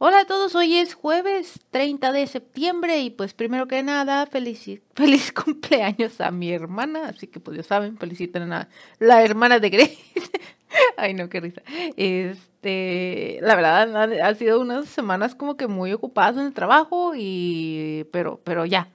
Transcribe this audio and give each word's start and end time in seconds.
Hola 0.00 0.20
a 0.20 0.24
todos, 0.26 0.54
hoy 0.54 0.76
es 0.76 0.94
jueves 0.94 1.58
30 1.72 2.12
de 2.12 2.28
septiembre 2.28 3.00
y 3.00 3.10
pues 3.10 3.34
primero 3.34 3.66
que 3.66 3.82
nada 3.82 4.26
feliz, 4.26 4.64
feliz 4.94 5.32
cumpleaños 5.32 6.20
a 6.20 6.30
mi 6.30 6.52
hermana, 6.52 7.08
así 7.08 7.26
que 7.26 7.40
pues 7.40 7.56
ya 7.56 7.64
saben, 7.64 7.98
feliciten 7.98 8.52
a 8.52 8.68
la 9.00 9.24
hermana 9.24 9.58
de 9.58 9.70
Grace. 9.70 9.98
Ay 10.96 11.14
no, 11.14 11.28
qué 11.28 11.40
risa. 11.40 11.62
Este, 11.96 13.40
la 13.42 13.56
verdad 13.56 13.96
ha, 13.96 14.28
ha 14.28 14.34
sido 14.36 14.60
unas 14.60 14.86
semanas 14.86 15.34
como 15.34 15.56
que 15.56 15.66
muy 15.66 15.92
ocupadas 15.92 16.36
en 16.36 16.46
el 16.46 16.54
trabajo 16.54 17.14
y 17.16 18.06
pero 18.12 18.40
pero 18.44 18.66
ya, 18.66 18.92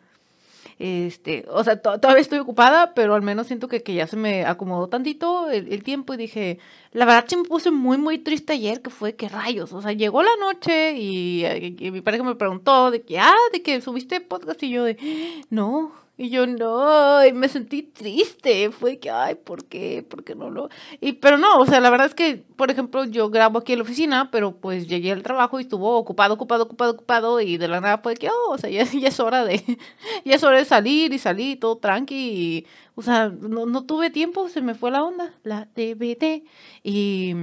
este, 0.83 1.45
o 1.49 1.63
sea, 1.63 1.81
todavía 1.81 2.19
estoy 2.19 2.39
ocupada, 2.39 2.93
pero 2.93 3.15
al 3.15 3.21
menos 3.21 3.47
siento 3.47 3.69
que, 3.69 3.83
que 3.83 3.93
ya 3.93 4.05
se 4.05 4.17
me 4.17 4.43
acomodó 4.43 4.89
tantito 4.89 5.49
el, 5.49 5.81
tiempo 5.81 6.13
y 6.13 6.17
dije, 6.17 6.59
la 6.91 7.05
verdad 7.05 7.23
sí 7.25 7.37
me 7.37 7.45
puse 7.45 7.71
muy, 7.71 7.97
muy 7.97 8.17
triste 8.17 8.51
ayer, 8.51 8.81
que 8.81 8.89
fue 8.89 9.15
que 9.15 9.29
rayos, 9.29 9.71
o 9.71 9.81
sea, 9.81 9.93
llegó 9.93 10.23
la 10.23 10.35
noche 10.41 10.97
y, 10.97 11.45
y 11.45 11.89
mi 11.89 12.01
pareja 12.01 12.25
me 12.25 12.35
preguntó 12.35 12.91
de 12.91 13.01
que, 13.01 13.17
ah, 13.17 13.33
de 13.53 13.61
que 13.61 13.79
subiste 13.79 14.19
podcast 14.19 14.61
y 14.61 14.71
yo 14.71 14.83
de, 14.83 14.97
no, 15.49 15.93
y 16.15 16.29
yo 16.29 16.45
no, 16.45 17.25
y 17.25 17.33
me 17.33 17.49
sentí 17.49 17.81
triste, 17.81 18.69
fue 18.69 18.99
que, 18.99 19.09
ay, 19.09 19.33
¿por 19.35 19.65
qué? 19.65 20.05
¿Por 20.07 20.23
qué 20.23 20.35
no 20.35 20.51
lo? 20.51 20.69
Y, 21.01 21.13
pero 21.13 21.39
no, 21.39 21.57
o 21.59 21.65
sea, 21.65 21.79
la 21.79 21.89
verdad 21.89 22.05
es 22.07 22.13
que, 22.13 22.43
por 22.55 22.69
ejemplo, 22.69 23.05
yo 23.05 23.31
grabo 23.31 23.59
aquí 23.59 23.73
en 23.73 23.79
la 23.79 23.83
oficina, 23.83 24.29
pero 24.31 24.55
pues 24.55 24.87
llegué 24.87 25.11
al 25.11 25.23
trabajo 25.23 25.59
y 25.59 25.63
estuvo 25.63 25.97
ocupado, 25.97 26.35
ocupado, 26.35 26.63
ocupado, 26.65 26.91
ocupado, 26.91 27.41
y 27.41 27.57
de 27.57 27.67
la 27.67 27.81
nada 27.81 27.97
fue 27.97 28.15
que, 28.15 28.29
oh, 28.29 28.51
o 28.51 28.57
sea, 28.59 28.69
ya, 28.69 28.83
ya 28.93 29.07
es 29.07 29.19
hora 29.19 29.43
de, 29.43 29.63
ya 30.23 30.35
es 30.35 30.43
hora 30.43 30.59
de 30.59 30.65
salir 30.65 31.13
y 31.13 31.17
salir, 31.17 31.59
todo 31.59 31.77
tranqui, 31.77 32.15
y, 32.15 32.67
o 32.95 33.01
sea, 33.01 33.29
no, 33.29 33.65
no 33.65 33.83
tuve 33.85 34.11
tiempo, 34.11 34.49
se 34.49 34.61
me 34.61 34.75
fue 34.75 34.91
la 34.91 35.03
onda, 35.03 35.33
la 35.43 35.67
DVD, 35.75 36.43
y 36.83 37.33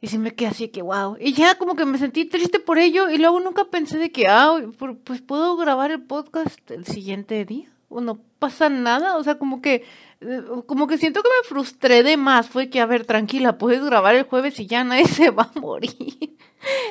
y 0.00 0.06
sí 0.06 0.18
me 0.18 0.34
quedé 0.34 0.48
así 0.48 0.68
que, 0.68 0.82
wow. 0.82 1.16
Y 1.18 1.32
ya 1.32 1.56
como 1.56 1.74
que 1.74 1.84
me 1.84 1.98
sentí 1.98 2.24
triste 2.24 2.60
por 2.60 2.78
ello 2.78 3.10
y 3.10 3.18
luego 3.18 3.40
nunca 3.40 3.64
pensé 3.64 3.98
de 3.98 4.12
que, 4.12 4.28
ah, 4.28 4.60
pues 5.04 5.22
puedo 5.22 5.56
grabar 5.56 5.90
el 5.90 6.02
podcast 6.02 6.70
el 6.70 6.86
siguiente 6.86 7.44
día. 7.44 7.68
O 7.88 8.00
no 8.00 8.20
pasa 8.38 8.68
nada. 8.68 9.16
O 9.16 9.24
sea, 9.24 9.38
como 9.38 9.60
que, 9.60 9.84
eh, 10.20 10.42
como 10.66 10.86
que 10.86 10.98
siento 10.98 11.22
que 11.22 11.28
me 11.28 11.48
frustré 11.48 12.04
de 12.04 12.16
más. 12.16 12.48
Fue 12.48 12.70
que, 12.70 12.80
a 12.80 12.86
ver, 12.86 13.06
tranquila, 13.06 13.58
puedes 13.58 13.84
grabar 13.84 14.14
el 14.14 14.24
jueves 14.24 14.60
y 14.60 14.66
ya 14.66 14.84
nadie 14.84 15.06
se 15.08 15.30
va 15.30 15.50
a 15.54 15.58
morir. 15.58 16.36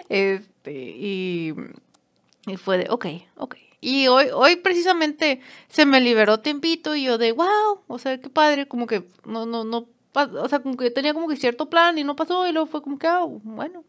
Este, 0.09 0.73
y, 0.73 1.53
y 2.45 2.58
fue 2.58 2.78
de, 2.78 2.88
ok, 2.89 3.05
ok. 3.38 3.55
Y 3.80 4.08
hoy, 4.08 4.25
hoy 4.33 4.58
precisamente 4.58 5.39
se 5.69 5.85
me 5.85 6.02
liberó 6.02 6.39
tiempito 6.39 6.95
y 6.95 7.03
yo 7.03 7.17
de, 7.17 7.31
wow, 7.31 7.81
o 7.88 8.00
sea, 8.00 8.19
qué 8.19 8.30
padre, 8.30 8.67
como 8.67 8.88
que 8.88 9.03
no, 9.23 9.45
no, 9.45 9.63
no 9.63 9.88
o 10.25 10.49
sea, 10.49 10.59
como 10.59 10.77
que 10.77 10.91
tenía 10.91 11.13
como 11.13 11.27
que 11.27 11.35
cierto 11.35 11.69
plan 11.69 11.97
y 11.97 12.03
no 12.03 12.15
pasó 12.15 12.47
y 12.47 12.51
luego 12.51 12.67
fue 12.67 12.81
como 12.81 12.97
que, 12.97 13.07
ah, 13.07 13.25
bueno, 13.25 13.83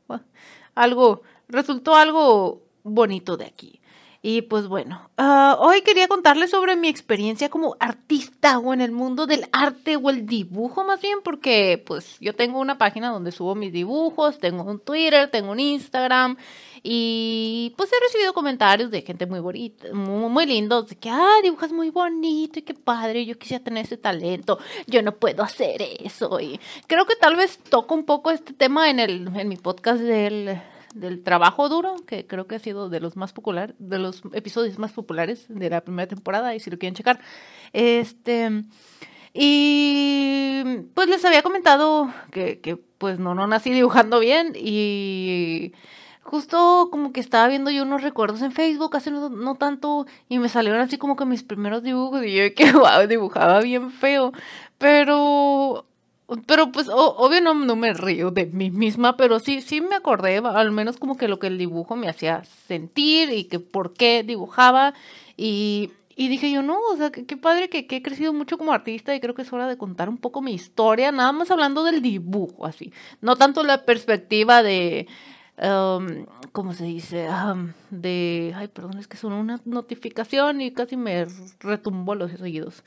algo, 0.74 1.22
resultó 1.48 1.94
algo 1.94 2.62
bonito 2.82 3.36
de 3.36 3.46
aquí. 3.46 3.80
Y 4.20 4.42
pues 4.42 4.66
bueno, 4.66 5.10
ah, 5.16 5.56
hoy 5.60 5.82
quería 5.82 6.08
contarles 6.08 6.50
sobre 6.50 6.74
mi 6.74 6.88
experiencia 6.88 7.48
como 7.50 7.76
artista 7.78 8.58
o 8.58 8.74
en 8.74 8.80
el 8.80 8.90
mundo 8.90 9.26
del 9.28 9.46
arte 9.52 9.96
o 9.96 10.10
el 10.10 10.26
dibujo 10.26 10.82
más 10.82 11.00
bien, 11.00 11.18
porque 11.22 11.82
pues 11.86 12.18
yo 12.18 12.34
tengo 12.34 12.58
una 12.58 12.78
página 12.78 13.10
donde 13.10 13.30
subo 13.30 13.54
mis 13.54 13.72
dibujos, 13.72 14.40
tengo 14.40 14.64
un 14.64 14.80
Twitter, 14.80 15.30
tengo 15.30 15.52
un 15.52 15.60
Instagram 15.60 16.36
y 16.82 17.72
pues 17.76 17.90
he 17.92 18.00
recibido 18.00 18.32
comentarios 18.32 18.90
de 18.90 19.02
gente 19.02 19.24
muy 19.26 19.38
bonita, 19.38 19.86
muy, 19.92 20.28
muy 20.28 20.46
lindos, 20.46 20.88
de 20.88 20.96
que, 20.96 21.10
ah, 21.10 21.36
dibujas 21.44 21.70
muy 21.70 21.90
bonito 21.90 22.58
y 22.58 22.62
qué 22.62 22.74
padre, 22.74 23.24
yo 23.24 23.38
quisiera 23.38 23.62
tener 23.62 23.84
ese 23.84 23.98
talento, 23.98 24.58
yo 24.88 25.00
no 25.02 25.14
puedo 25.14 25.44
hacer 25.44 25.80
eso. 26.00 26.40
Y 26.40 26.58
creo 26.88 27.06
que 27.06 27.14
tal 27.14 27.36
vez 27.36 27.58
toco 27.58 27.94
un 27.94 28.04
poco 28.04 28.32
este 28.32 28.52
tema 28.52 28.90
en, 28.90 28.98
el, 28.98 29.28
en 29.36 29.48
mi 29.48 29.56
podcast 29.56 30.00
del 30.00 30.60
del 30.98 31.22
trabajo 31.22 31.68
duro, 31.68 31.96
que 32.06 32.26
creo 32.26 32.46
que 32.46 32.56
ha 32.56 32.58
sido 32.58 32.88
de 32.88 33.00
los 33.00 33.16
más 33.16 33.32
populares, 33.32 33.74
de 33.78 33.98
los 33.98 34.22
episodios 34.32 34.78
más 34.78 34.92
populares 34.92 35.46
de 35.48 35.70
la 35.70 35.80
primera 35.82 36.08
temporada, 36.08 36.54
y 36.54 36.60
si 36.60 36.70
lo 36.70 36.78
quieren 36.78 36.94
checar. 36.94 37.20
Este, 37.72 38.64
y 39.32 40.62
pues 40.94 41.08
les 41.08 41.24
había 41.24 41.42
comentado 41.42 42.12
que, 42.30 42.60
que 42.60 42.76
pues 42.76 43.18
no, 43.18 43.34
no 43.34 43.46
nací 43.46 43.70
dibujando 43.70 44.18
bien 44.20 44.52
y 44.56 45.72
justo 46.22 46.88
como 46.90 47.12
que 47.12 47.20
estaba 47.20 47.48
viendo 47.48 47.70
yo 47.70 47.84
unos 47.84 48.02
recuerdos 48.02 48.42
en 48.42 48.52
Facebook 48.52 48.94
hace 48.96 49.10
no, 49.10 49.30
no, 49.30 49.54
tanto 49.54 50.06
y 50.28 50.38
me 50.38 50.48
salieron 50.50 50.80
así 50.80 50.98
como 50.98 51.16
que 51.16 51.24
mis 51.24 51.42
primeros 51.42 51.82
dibujos 51.82 52.24
y 52.24 52.34
yo 52.34 52.54
que 52.54 52.72
dibujaba 53.08 53.60
bien 53.60 53.90
feo, 53.90 54.32
pero 54.76 55.86
pero 56.46 56.70
pues 56.72 56.88
obvio 56.90 57.40
no, 57.40 57.54
no 57.54 57.74
me 57.76 57.94
río 57.94 58.30
de 58.30 58.46
mí 58.46 58.70
misma, 58.70 59.16
pero 59.16 59.38
sí, 59.38 59.62
sí 59.62 59.80
me 59.80 59.96
acordé, 59.96 60.38
al 60.38 60.70
menos 60.72 60.98
como 60.98 61.16
que 61.16 61.28
lo 61.28 61.38
que 61.38 61.46
el 61.46 61.56
dibujo 61.56 61.96
me 61.96 62.08
hacía 62.08 62.44
sentir 62.66 63.30
y 63.32 63.44
que 63.44 63.60
por 63.60 63.94
qué 63.94 64.22
dibujaba. 64.22 64.92
Y, 65.36 65.90
y 66.16 66.28
dije 66.28 66.50
yo, 66.50 66.62
no, 66.62 66.78
o 66.92 66.96
sea, 66.96 67.10
qué, 67.10 67.36
padre 67.36 67.70
que, 67.70 67.86
que, 67.86 67.96
he 67.96 68.02
crecido 68.02 68.34
mucho 68.34 68.58
como 68.58 68.72
artista 68.72 69.14
y 69.14 69.20
creo 69.20 69.34
que 69.34 69.42
es 69.42 69.52
hora 69.52 69.66
de 69.66 69.78
contar 69.78 70.08
un 70.10 70.18
poco 70.18 70.42
mi 70.42 70.52
historia, 70.52 71.12
nada 71.12 71.32
más 71.32 71.50
hablando 71.50 71.82
del 71.82 72.02
dibujo, 72.02 72.66
así. 72.66 72.92
No 73.22 73.36
tanto 73.36 73.62
la 73.62 73.84
perspectiva 73.86 74.62
de, 74.62 75.06
um, 75.62 76.26
¿cómo 76.52 76.74
se 76.74 76.84
dice? 76.84 77.26
Um, 77.28 77.72
de, 77.90 78.52
ay, 78.54 78.68
perdón, 78.68 78.98
es 78.98 79.08
que 79.08 79.16
son 79.16 79.32
una 79.32 79.60
notificación 79.64 80.60
y 80.60 80.72
casi 80.72 80.96
me 80.98 81.26
retumbó 81.60 82.14
los 82.14 82.38
oídos. 82.40 82.82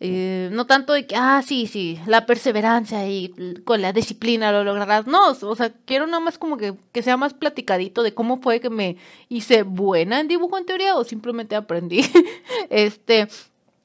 Eh, 0.00 0.48
no 0.52 0.66
tanto 0.66 0.92
de 0.92 1.06
que, 1.06 1.16
ah, 1.16 1.42
sí, 1.46 1.66
sí, 1.66 1.98
la 2.06 2.26
perseverancia 2.26 3.08
y 3.08 3.32
con 3.64 3.80
la 3.80 3.92
disciplina 3.92 4.52
lo 4.52 4.64
lograrás. 4.64 5.06
No, 5.06 5.30
o 5.30 5.56
sea, 5.56 5.72
quiero 5.84 6.06
nada 6.06 6.20
más 6.20 6.38
como 6.38 6.56
que, 6.56 6.74
que 6.92 7.02
sea 7.02 7.16
más 7.16 7.34
platicadito 7.34 8.02
de 8.02 8.14
cómo 8.14 8.40
fue 8.40 8.60
que 8.60 8.70
me 8.70 8.96
hice 9.28 9.62
buena 9.62 10.20
en 10.20 10.28
dibujo 10.28 10.58
en 10.58 10.66
teoría 10.66 10.96
o 10.96 11.04
simplemente 11.04 11.56
aprendí. 11.56 12.04
este, 12.70 13.28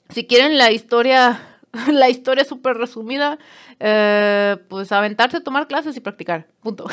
si 0.09 0.25
quieren 0.25 0.57
la 0.57 0.71
historia 0.71 1.58
la 1.91 2.09
historia 2.09 2.43
súper 2.45 2.77
resumida, 2.77 3.37
eh, 3.79 4.57
pues 4.69 4.91
aventarse, 4.91 5.41
tomar 5.41 5.67
clases 5.67 5.95
y 5.95 5.99
practicar, 5.99 6.47
punto, 6.61 6.87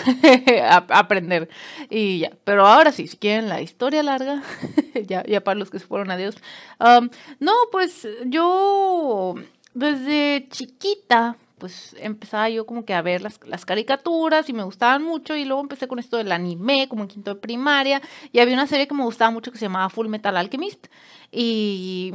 aprender 0.68 1.48
y 1.88 2.20
ya. 2.20 2.32
Pero 2.44 2.66
ahora 2.66 2.92
sí, 2.92 3.06
si 3.06 3.16
quieren 3.16 3.48
la 3.48 3.60
historia 3.60 4.02
larga, 4.02 4.42
ya, 5.06 5.22
ya 5.24 5.42
para 5.42 5.58
los 5.58 5.70
que 5.70 5.78
se 5.78 5.86
fueron, 5.86 6.10
adiós. 6.10 6.36
Um, 6.78 7.08
no, 7.40 7.52
pues 7.72 8.06
yo 8.26 9.34
desde 9.72 10.46
chiquita, 10.50 11.36
pues 11.58 11.96
empezaba 11.98 12.50
yo 12.50 12.66
como 12.66 12.84
que 12.84 12.92
a 12.92 13.00
ver 13.00 13.22
las, 13.22 13.40
las, 13.46 13.64
caricaturas 13.64 14.48
y 14.50 14.52
me 14.52 14.62
gustaban 14.62 15.02
mucho 15.02 15.36
y 15.36 15.46
luego 15.46 15.62
empecé 15.62 15.88
con 15.88 15.98
esto 15.98 16.18
del 16.18 16.32
anime 16.32 16.86
como 16.88 17.02
en 17.02 17.08
quinto 17.08 17.34
de 17.34 17.40
primaria 17.40 18.02
y 18.30 18.40
había 18.40 18.54
una 18.54 18.66
serie 18.66 18.86
que 18.86 18.94
me 18.94 19.04
gustaba 19.04 19.30
mucho 19.30 19.50
que 19.50 19.58
se 19.58 19.64
llamaba 19.64 19.88
Full 19.88 20.08
Metal 20.08 20.36
Alchemist 20.36 20.88
y 21.32 22.12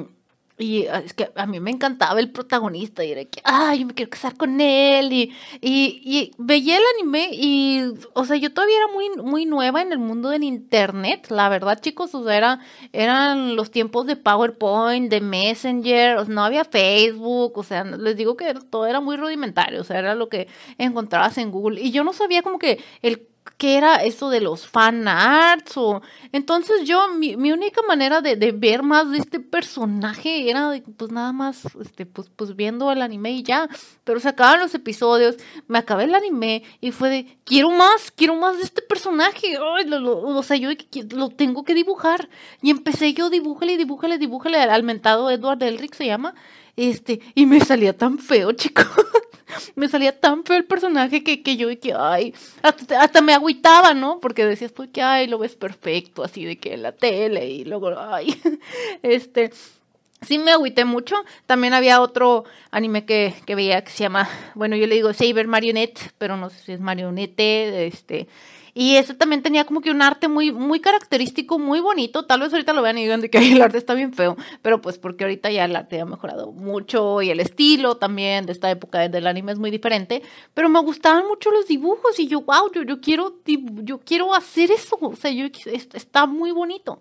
y 0.61 0.87
ah, 0.87 1.01
es 1.05 1.13
que 1.13 1.31
a 1.35 1.45
mí 1.45 1.59
me 1.59 1.71
encantaba 1.71 2.19
el 2.19 2.31
protagonista 2.31 3.03
y 3.03 3.11
era 3.11 3.25
que, 3.25 3.41
ay, 3.43 3.79
yo 3.79 3.85
me 3.87 3.93
quiero 3.93 4.09
casar 4.09 4.35
con 4.37 4.59
él. 4.61 5.11
Y, 5.11 5.33
y, 5.61 6.01
y, 6.03 6.31
veía 6.37 6.77
el 6.77 6.83
anime 6.95 7.29
y, 7.31 7.83
o 8.13 8.25
sea, 8.25 8.37
yo 8.37 8.53
todavía 8.53 8.77
era 8.77 8.87
muy, 8.87 9.09
muy 9.23 9.45
nueva 9.45 9.81
en 9.81 9.91
el 9.91 9.99
mundo 9.99 10.29
del 10.29 10.43
internet, 10.43 11.27
la 11.29 11.49
verdad, 11.49 11.79
chicos. 11.79 12.13
O 12.15 12.23
sea, 12.23 12.37
era, 12.37 12.59
eran 12.93 13.55
los 13.55 13.71
tiempos 13.71 14.05
de 14.07 14.15
PowerPoint, 14.15 15.09
de 15.09 15.21
Messenger, 15.21 16.17
o 16.17 16.25
sea, 16.25 16.33
no 16.33 16.43
había 16.43 16.65
Facebook, 16.65 17.57
o 17.57 17.63
sea, 17.63 17.83
les 17.83 18.15
digo 18.15 18.37
que 18.37 18.53
todo 18.69 18.85
era 18.85 19.01
muy 19.01 19.17
rudimentario, 19.17 19.81
o 19.81 19.83
sea, 19.83 19.99
era 19.99 20.15
lo 20.15 20.29
que 20.29 20.47
encontrabas 20.77 21.37
en 21.37 21.51
Google. 21.51 21.81
Y 21.81 21.91
yo 21.91 22.03
no 22.03 22.13
sabía 22.13 22.41
como 22.41 22.59
que 22.59 22.83
el 23.01 23.30
qué 23.57 23.77
era 23.77 23.97
eso 23.97 24.29
de 24.29 24.41
los 24.41 24.67
fan 24.67 25.07
arts 25.07 25.77
o 25.77 26.01
entonces 26.31 26.87
yo 26.87 27.09
mi, 27.09 27.37
mi 27.37 27.51
única 27.51 27.81
manera 27.87 28.21
de, 28.21 28.35
de, 28.35 28.51
ver 28.51 28.83
más 28.83 29.11
de 29.11 29.19
este 29.19 29.39
personaje 29.39 30.49
era 30.49 30.73
pues 30.97 31.11
nada 31.11 31.31
más 31.31 31.63
este 31.79 32.05
pues 32.05 32.29
pues 32.35 32.55
viendo 32.55 32.91
el 32.91 33.01
anime 33.01 33.31
y 33.31 33.43
ya. 33.43 33.69
Pero 34.03 34.19
se 34.19 34.29
acaban 34.29 34.59
los 34.59 34.73
episodios 34.73 35.37
me 35.67 35.77
acabé 35.77 36.05
el 36.05 36.15
anime 36.15 36.63
y 36.81 36.91
fue 36.91 37.09
de 37.09 37.37
quiero 37.43 37.71
más 37.71 38.11
quiero 38.11 38.35
más 38.35 38.57
de 38.57 38.63
este 38.63 38.81
personaje 38.81 39.57
Ay, 39.77 39.85
lo, 39.85 39.99
lo, 39.99 40.21
o 40.21 40.43
sea 40.43 40.57
yo 40.57 40.69
lo 41.11 41.29
tengo 41.29 41.63
que 41.63 41.73
dibujar 41.73 42.29
y 42.61 42.71
empecé 42.71 43.13
yo 43.13 43.29
dibújale 43.29 43.77
dibújale 43.77 44.17
dibújale 44.17 44.57
al 44.57 44.83
mentado 44.83 45.29
Edward 45.29 45.61
Elric 45.63 45.93
se 45.95 46.05
llama 46.05 46.33
este 46.75 47.19
y 47.35 47.45
me 47.45 47.59
salía 47.59 47.95
tan 47.95 48.19
feo 48.19 48.51
chicos 48.53 48.87
me 49.75 49.87
salía 49.87 50.17
tan 50.17 50.43
feo 50.43 50.57
el 50.57 50.65
personaje 50.65 51.23
que, 51.23 51.41
que 51.41 51.57
yo, 51.57 51.67
que, 51.79 51.93
ay, 51.93 52.33
hasta, 52.61 53.01
hasta 53.01 53.21
me 53.21 53.33
agüitaba, 53.33 53.93
¿no? 53.93 54.19
Porque 54.19 54.45
decías 54.45 54.73
tú 54.73 54.89
que, 54.91 55.01
ay, 55.01 55.27
lo 55.27 55.37
ves 55.37 55.55
perfecto, 55.55 56.23
así 56.23 56.45
de 56.45 56.57
que 56.57 56.73
en 56.73 56.83
la 56.83 56.91
tele 56.91 57.47
y 57.47 57.65
luego, 57.65 57.97
ay, 57.97 58.39
este, 59.03 59.51
sí 60.21 60.37
me 60.37 60.51
agüité 60.51 60.85
mucho. 60.85 61.15
También 61.45 61.73
había 61.73 62.01
otro 62.01 62.45
anime 62.71 63.05
que, 63.05 63.33
que 63.45 63.55
veía 63.55 63.83
que 63.83 63.91
se 63.91 64.03
llama, 64.03 64.29
bueno, 64.55 64.75
yo 64.75 64.87
le 64.87 64.95
digo 64.95 65.13
Saber 65.13 65.47
Marionette, 65.47 66.13
pero 66.17 66.37
no 66.37 66.49
sé 66.49 66.59
si 66.59 66.71
es 66.73 66.79
marionete, 66.79 67.87
este, 67.87 68.27
Y 68.73 68.95
ese 68.95 69.13
también 69.15 69.41
tenía 69.41 69.65
como 69.65 69.81
que 69.81 69.91
un 69.91 70.01
arte 70.01 70.27
muy, 70.27 70.51
muy 70.51 70.79
característico, 70.79 71.59
muy 71.59 71.79
bonito. 71.81 72.25
Tal 72.25 72.41
vez 72.41 72.53
ahorita 72.53 72.73
lo 72.73 72.81
vean 72.81 72.97
y 72.97 73.03
digan 73.03 73.21
de 73.21 73.29
que 73.29 73.39
el 73.39 73.61
arte 73.61 73.77
está 73.77 73.93
bien 73.95 74.13
feo, 74.13 74.37
pero 74.61 74.81
pues 74.81 74.97
porque 74.97 75.23
ahorita 75.23 75.51
ya 75.51 75.65
el 75.65 75.75
arte 75.75 75.99
ha 75.99 76.05
mejorado 76.05 76.51
mucho 76.51 77.21
y 77.21 77.29
el 77.31 77.39
estilo 77.39 77.97
también 77.97 78.45
de 78.45 78.53
esta 78.53 78.69
época 78.71 79.09
del 79.09 79.27
anime 79.27 79.51
es 79.53 79.59
muy 79.59 79.71
diferente. 79.71 80.21
Pero 80.53 80.69
me 80.69 80.79
gustaban 80.81 81.27
mucho 81.27 81.51
los 81.51 81.67
dibujos 81.67 82.19
y 82.19 82.27
yo, 82.27 82.41
wow, 82.41 82.71
yo, 82.73 82.83
yo, 82.83 83.01
quiero, 83.01 83.37
yo 83.45 83.99
quiero 83.99 84.33
hacer 84.35 84.71
eso. 84.71 84.97
O 85.01 85.15
sea, 85.15 85.31
yo, 85.31 85.47
está 85.93 86.25
muy 86.25 86.51
bonito. 86.51 86.99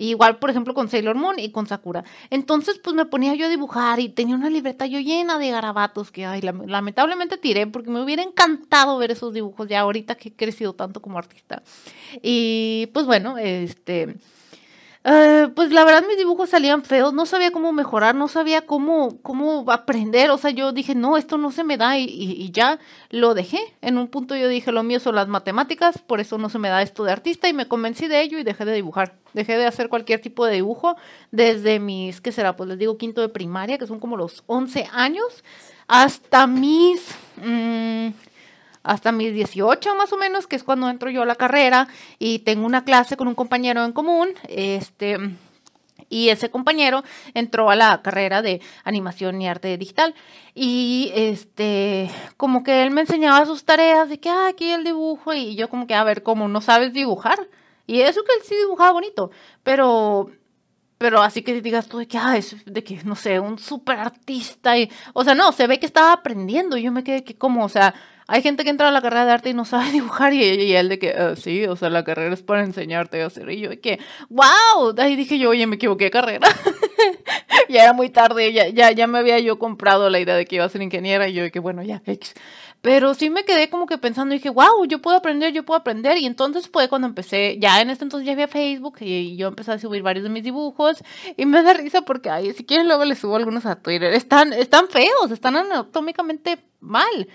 Igual, 0.00 0.38
por 0.38 0.48
ejemplo, 0.48 0.74
con 0.74 0.88
Sailor 0.88 1.16
Moon 1.16 1.40
y 1.40 1.50
con 1.50 1.66
Sakura. 1.66 2.04
Entonces, 2.30 2.80
pues 2.82 2.94
me 2.94 3.04
ponía 3.04 3.34
yo 3.34 3.46
a 3.46 3.48
dibujar 3.48 3.98
y 3.98 4.08
tenía 4.08 4.36
una 4.36 4.48
libreta 4.48 4.86
yo 4.86 5.00
llena 5.00 5.38
de 5.38 5.50
garabatos 5.50 6.12
que, 6.12 6.24
ay, 6.24 6.40
lamentablemente 6.40 7.36
tiré 7.36 7.66
porque 7.66 7.90
me 7.90 8.00
hubiera 8.00 8.22
encantado 8.22 8.96
ver 8.98 9.10
esos 9.10 9.34
dibujos 9.34 9.68
ya 9.68 9.80
ahorita 9.80 10.14
que 10.14 10.28
he 10.28 10.32
crecido 10.32 10.72
tanto 10.72 11.02
como 11.02 11.18
artista. 11.18 11.64
Y 12.22 12.88
pues 12.92 13.06
bueno, 13.06 13.38
este 13.38 14.14
eh, 15.04 15.48
pues 15.54 15.70
la 15.70 15.84
verdad 15.84 16.04
mis 16.06 16.18
dibujos 16.18 16.50
salían 16.50 16.82
feos, 16.82 17.14
no 17.14 17.24
sabía 17.24 17.52
cómo 17.52 17.72
mejorar, 17.72 18.14
no 18.14 18.26
sabía 18.28 18.62
cómo, 18.66 19.18
cómo 19.22 19.64
aprender, 19.70 20.30
o 20.30 20.38
sea, 20.38 20.50
yo 20.50 20.72
dije, 20.72 20.94
no, 20.94 21.16
esto 21.16 21.38
no 21.38 21.52
se 21.52 21.64
me 21.64 21.76
da 21.76 21.98
y, 21.98 22.50
ya 22.52 22.78
lo 23.10 23.34
dejé. 23.34 23.58
En 23.80 23.96
un 23.96 24.08
punto 24.08 24.34
yo 24.36 24.48
dije, 24.48 24.72
lo 24.72 24.82
mío 24.82 25.00
son 25.00 25.14
las 25.14 25.28
matemáticas, 25.28 25.98
por 25.98 26.20
eso 26.20 26.36
no 26.38 26.48
se 26.48 26.58
me 26.58 26.68
da 26.68 26.82
esto 26.82 27.04
de 27.04 27.12
artista 27.12 27.48
y 27.48 27.52
me 27.52 27.68
convencí 27.68 28.08
de 28.08 28.20
ello 28.22 28.38
y 28.38 28.42
dejé 28.44 28.64
de 28.64 28.74
dibujar. 28.74 29.14
Dejé 29.34 29.56
de 29.56 29.66
hacer 29.66 29.88
cualquier 29.88 30.20
tipo 30.20 30.44
de 30.46 30.54
dibujo 30.54 30.96
desde 31.30 31.78
mis, 31.78 32.20
¿qué 32.20 32.32
será? 32.32 32.56
Pues 32.56 32.68
les 32.68 32.78
digo 32.78 32.98
quinto 32.98 33.20
de 33.20 33.28
primaria, 33.28 33.78
que 33.78 33.86
son 33.86 34.00
como 34.00 34.16
los 34.16 34.42
11 34.46 34.88
años, 34.92 35.44
hasta 35.86 36.46
mis... 36.46 37.14
Mmm, 37.36 38.08
hasta 38.88 39.12
mis 39.12 39.32
18 39.34 39.94
más 39.94 40.12
o 40.12 40.16
menos, 40.16 40.46
que 40.46 40.56
es 40.56 40.64
cuando 40.64 40.88
entro 40.88 41.10
yo 41.10 41.22
a 41.22 41.26
la 41.26 41.34
carrera 41.34 41.88
y 42.18 42.40
tengo 42.40 42.64
una 42.66 42.84
clase 42.84 43.16
con 43.16 43.28
un 43.28 43.34
compañero 43.34 43.84
en 43.84 43.92
común, 43.92 44.30
este, 44.48 45.18
y 46.08 46.30
ese 46.30 46.50
compañero 46.50 47.04
entró 47.34 47.70
a 47.70 47.76
la 47.76 48.00
carrera 48.02 48.40
de 48.40 48.62
animación 48.84 49.40
y 49.42 49.48
arte 49.48 49.76
digital. 49.76 50.14
Y 50.54 51.12
este 51.14 52.10
como 52.36 52.62
que 52.62 52.82
él 52.82 52.90
me 52.90 53.02
enseñaba 53.02 53.44
sus 53.44 53.64
tareas 53.64 54.08
de 54.08 54.18
que 54.18 54.30
ah, 54.30 54.48
aquí 54.48 54.70
el 54.70 54.84
dibujo 54.84 55.34
y 55.34 55.54
yo 55.54 55.68
como 55.68 55.86
que 55.86 55.94
a 55.94 56.04
ver 56.04 56.22
cómo 56.22 56.48
no 56.48 56.60
sabes 56.60 56.92
dibujar 56.92 57.38
y 57.86 58.00
eso 58.00 58.22
que 58.24 58.34
él 58.34 58.40
sí 58.44 58.56
dibujaba 58.56 58.92
bonito 58.92 59.30
pero 59.62 60.30
pero 60.98 61.22
así 61.22 61.42
que 61.42 61.60
digas 61.62 61.88
tú 61.88 61.98
de 61.98 62.08
que 62.08 62.18
ah, 62.18 62.36
es 62.36 62.56
de 62.64 62.82
que 62.82 63.00
no 63.04 63.14
sé 63.14 63.38
un 63.38 63.58
super 63.58 63.98
artista 63.98 64.76
y 64.76 64.90
o 65.12 65.22
sea 65.24 65.34
no 65.34 65.52
se 65.52 65.66
ve 65.66 65.78
que 65.78 65.86
estaba 65.86 66.12
aprendiendo. 66.12 66.76
Y 66.76 66.82
yo 66.82 66.92
me 66.92 67.04
quedé 67.04 67.22
que 67.22 67.36
como 67.36 67.64
o 67.64 67.68
sea 67.68 67.94
hay 68.30 68.42
gente 68.42 68.62
que 68.62 68.68
entra 68.68 68.88
a 68.88 68.92
la 68.92 69.00
carrera 69.00 69.24
de 69.24 69.32
arte 69.32 69.48
y 69.50 69.54
no 69.54 69.64
sabe 69.64 69.90
dibujar 69.92 70.34
y, 70.34 70.44
y 70.44 70.76
él 70.76 70.90
de 70.90 70.98
que, 70.98 71.10
ah, 71.10 71.34
sí, 71.34 71.64
o 71.64 71.76
sea, 71.76 71.88
la 71.88 72.04
carrera 72.04 72.34
es 72.34 72.42
para 72.42 72.62
enseñarte 72.62 73.22
a 73.22 73.26
hacer. 73.26 73.48
Y 73.50 73.60
yo 73.60 73.70
de 73.70 73.80
que, 73.80 73.98
wow, 74.28 74.94
ahí 74.98 75.16
dije 75.16 75.38
yo, 75.38 75.50
oye, 75.50 75.66
me 75.66 75.76
equivoqué 75.76 76.04
de 76.04 76.10
carrera. 76.10 76.46
ya 77.70 77.82
era 77.82 77.94
muy 77.94 78.10
tarde, 78.10 78.52
ya, 78.52 78.68
ya, 78.68 78.92
ya 78.92 79.06
me 79.06 79.18
había 79.18 79.38
yo 79.38 79.58
comprado 79.58 80.10
la 80.10 80.20
idea 80.20 80.36
de 80.36 80.44
que 80.44 80.56
iba 80.56 80.64
a 80.66 80.68
ser 80.68 80.82
ingeniera 80.82 81.26
y 81.26 81.32
yo 81.32 81.42
de 81.42 81.50
que, 81.50 81.58
bueno, 81.58 81.82
ya, 81.82 82.02
X. 82.04 82.34
Pero 82.82 83.14
sí 83.14 83.28
me 83.30 83.44
quedé 83.44 83.70
como 83.70 83.86
que 83.86 83.98
pensando 83.98 84.34
y 84.34 84.38
dije, 84.38 84.50
wow, 84.50 84.84
yo 84.86 85.00
puedo 85.00 85.16
aprender, 85.16 85.52
yo 85.52 85.64
puedo 85.64 85.80
aprender. 85.80 86.18
Y 86.18 86.26
entonces 86.26 86.68
fue 86.68 86.88
cuando 86.88 87.08
empecé, 87.08 87.58
ya 87.58 87.80
en 87.80 87.90
este 87.90 88.04
entonces 88.04 88.26
ya 88.26 88.32
había 88.34 88.46
Facebook 88.46 88.98
y 89.00 89.36
yo 89.36 89.48
empecé 89.48 89.72
a 89.72 89.78
subir 89.78 90.02
varios 90.02 90.22
de 90.24 90.30
mis 90.30 90.44
dibujos. 90.44 91.02
Y 91.36 91.46
me 91.46 91.62
da 91.62 91.72
risa 91.72 92.02
porque, 92.02 92.30
ay, 92.30 92.52
si 92.52 92.64
quieren 92.64 92.86
luego 92.86 93.04
les 93.04 93.18
subo 93.18 93.36
algunos 93.36 93.66
a 93.66 93.76
Twitter. 93.76 94.12
Están, 94.12 94.52
están 94.52 94.88
feos, 94.88 95.30
están 95.32 95.56
anatómicamente 95.56 96.58
mal. 96.80 97.28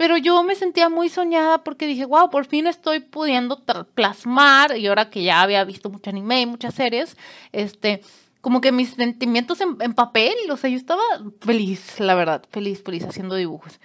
Pero 0.00 0.16
yo 0.16 0.42
me 0.42 0.54
sentía 0.54 0.88
muy 0.88 1.10
soñada 1.10 1.62
porque 1.62 1.86
dije, 1.86 2.06
wow, 2.06 2.30
por 2.30 2.46
fin 2.46 2.66
estoy 2.66 3.00
pudiendo 3.00 3.62
plasmar, 3.94 4.78
y 4.78 4.86
ahora 4.86 5.10
que 5.10 5.22
ya 5.22 5.42
había 5.42 5.62
visto 5.64 5.90
mucho 5.90 6.08
anime 6.08 6.40
y 6.40 6.46
muchas 6.46 6.72
series, 6.72 7.18
este, 7.52 8.00
como 8.40 8.62
que 8.62 8.72
mis 8.72 8.94
sentimientos 8.94 9.60
en, 9.60 9.92
papel, 9.92 10.32
o 10.50 10.56
sea, 10.56 10.70
yo 10.70 10.78
estaba 10.78 11.02
feliz, 11.42 12.00
la 12.00 12.14
verdad, 12.14 12.42
feliz, 12.50 12.82
feliz 12.82 13.04
haciendo 13.04 13.34
dibujos. 13.34 13.78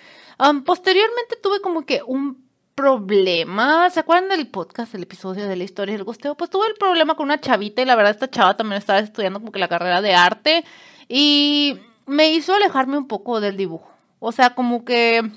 posteriormente 0.64 1.36
tuve 1.44 1.60
como 1.60 1.86
que 1.86 2.02
un 2.08 2.46
problema, 2.76 3.90
¿se 3.90 4.00
acuerdan 4.00 4.30
del 4.30 4.48
podcast, 4.48 4.94
del 4.94 5.04
episodio 5.04 5.50
de 5.50 5.58
la 5.58 5.66
historia 5.66 5.96
del 5.96 6.06
gusteo? 6.06 6.36
Pues 6.36 6.50
tuve 6.50 6.68
el 6.68 6.76
problema 6.76 7.16
con 7.16 7.26
una 7.26 7.42
chavita 7.42 7.82
y 7.82 7.86
la 7.86 7.96
verdad 7.98 8.14
esta 8.14 8.32
chava 8.32 8.56
también 8.56 8.78
estaba 8.78 9.00
estudiando 9.00 9.42
como 9.42 9.52
que 9.52 9.60
la 9.60 9.68
carrera 9.68 10.02
de 10.02 10.16
arte 10.16 10.64
y 11.10 11.78
me 12.06 12.32
hizo 12.32 12.54
alejarme 12.54 12.98
un 12.98 13.10
poco 13.10 13.42
del 13.42 13.58
dibujo. 13.58 13.92
O 14.20 14.32
sea, 14.32 14.56
como 14.56 14.86
que 14.86 15.30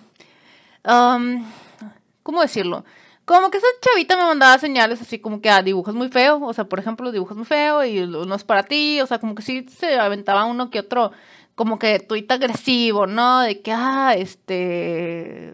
¿cómo 2.23 2.43
decirlo? 2.43 2.85
Como 3.25 3.51
que 3.51 3.59
esa 3.59 3.67
chavita 3.83 4.17
me 4.17 4.25
mandaba 4.25 4.59
señales 4.59 5.03
así 5.03 5.19
como 5.19 5.41
que, 5.43 5.51
ah, 5.51 5.63
dibujos 5.63 5.95
muy 5.95 6.09
feo, 6.09 6.41
o 6.43 6.53
sea, 6.55 6.65
por 6.65 6.79
ejemplo, 6.79 7.13
dibujos 7.13 7.37
muy 7.37 7.45
feo 7.47 7.85
y 7.85 8.07
no 8.07 8.35
es 8.35 8.45
para 8.45 8.63
ti, 8.63 9.01
o 9.03 9.07
sea, 9.07 9.19
como 9.19 9.35
que 9.35 9.43
sí 9.43 9.67
se 9.69 9.99
aventaba 9.99 10.45
uno 10.47 10.71
que 10.71 10.81
otro, 10.81 11.13
como 11.55 11.79
que 11.79 11.99
tuita 12.01 12.35
agresivo, 12.35 13.07
¿no? 13.07 13.41
De 13.41 13.61
que, 13.61 13.73
ah, 13.73 14.15
este, 14.17 15.53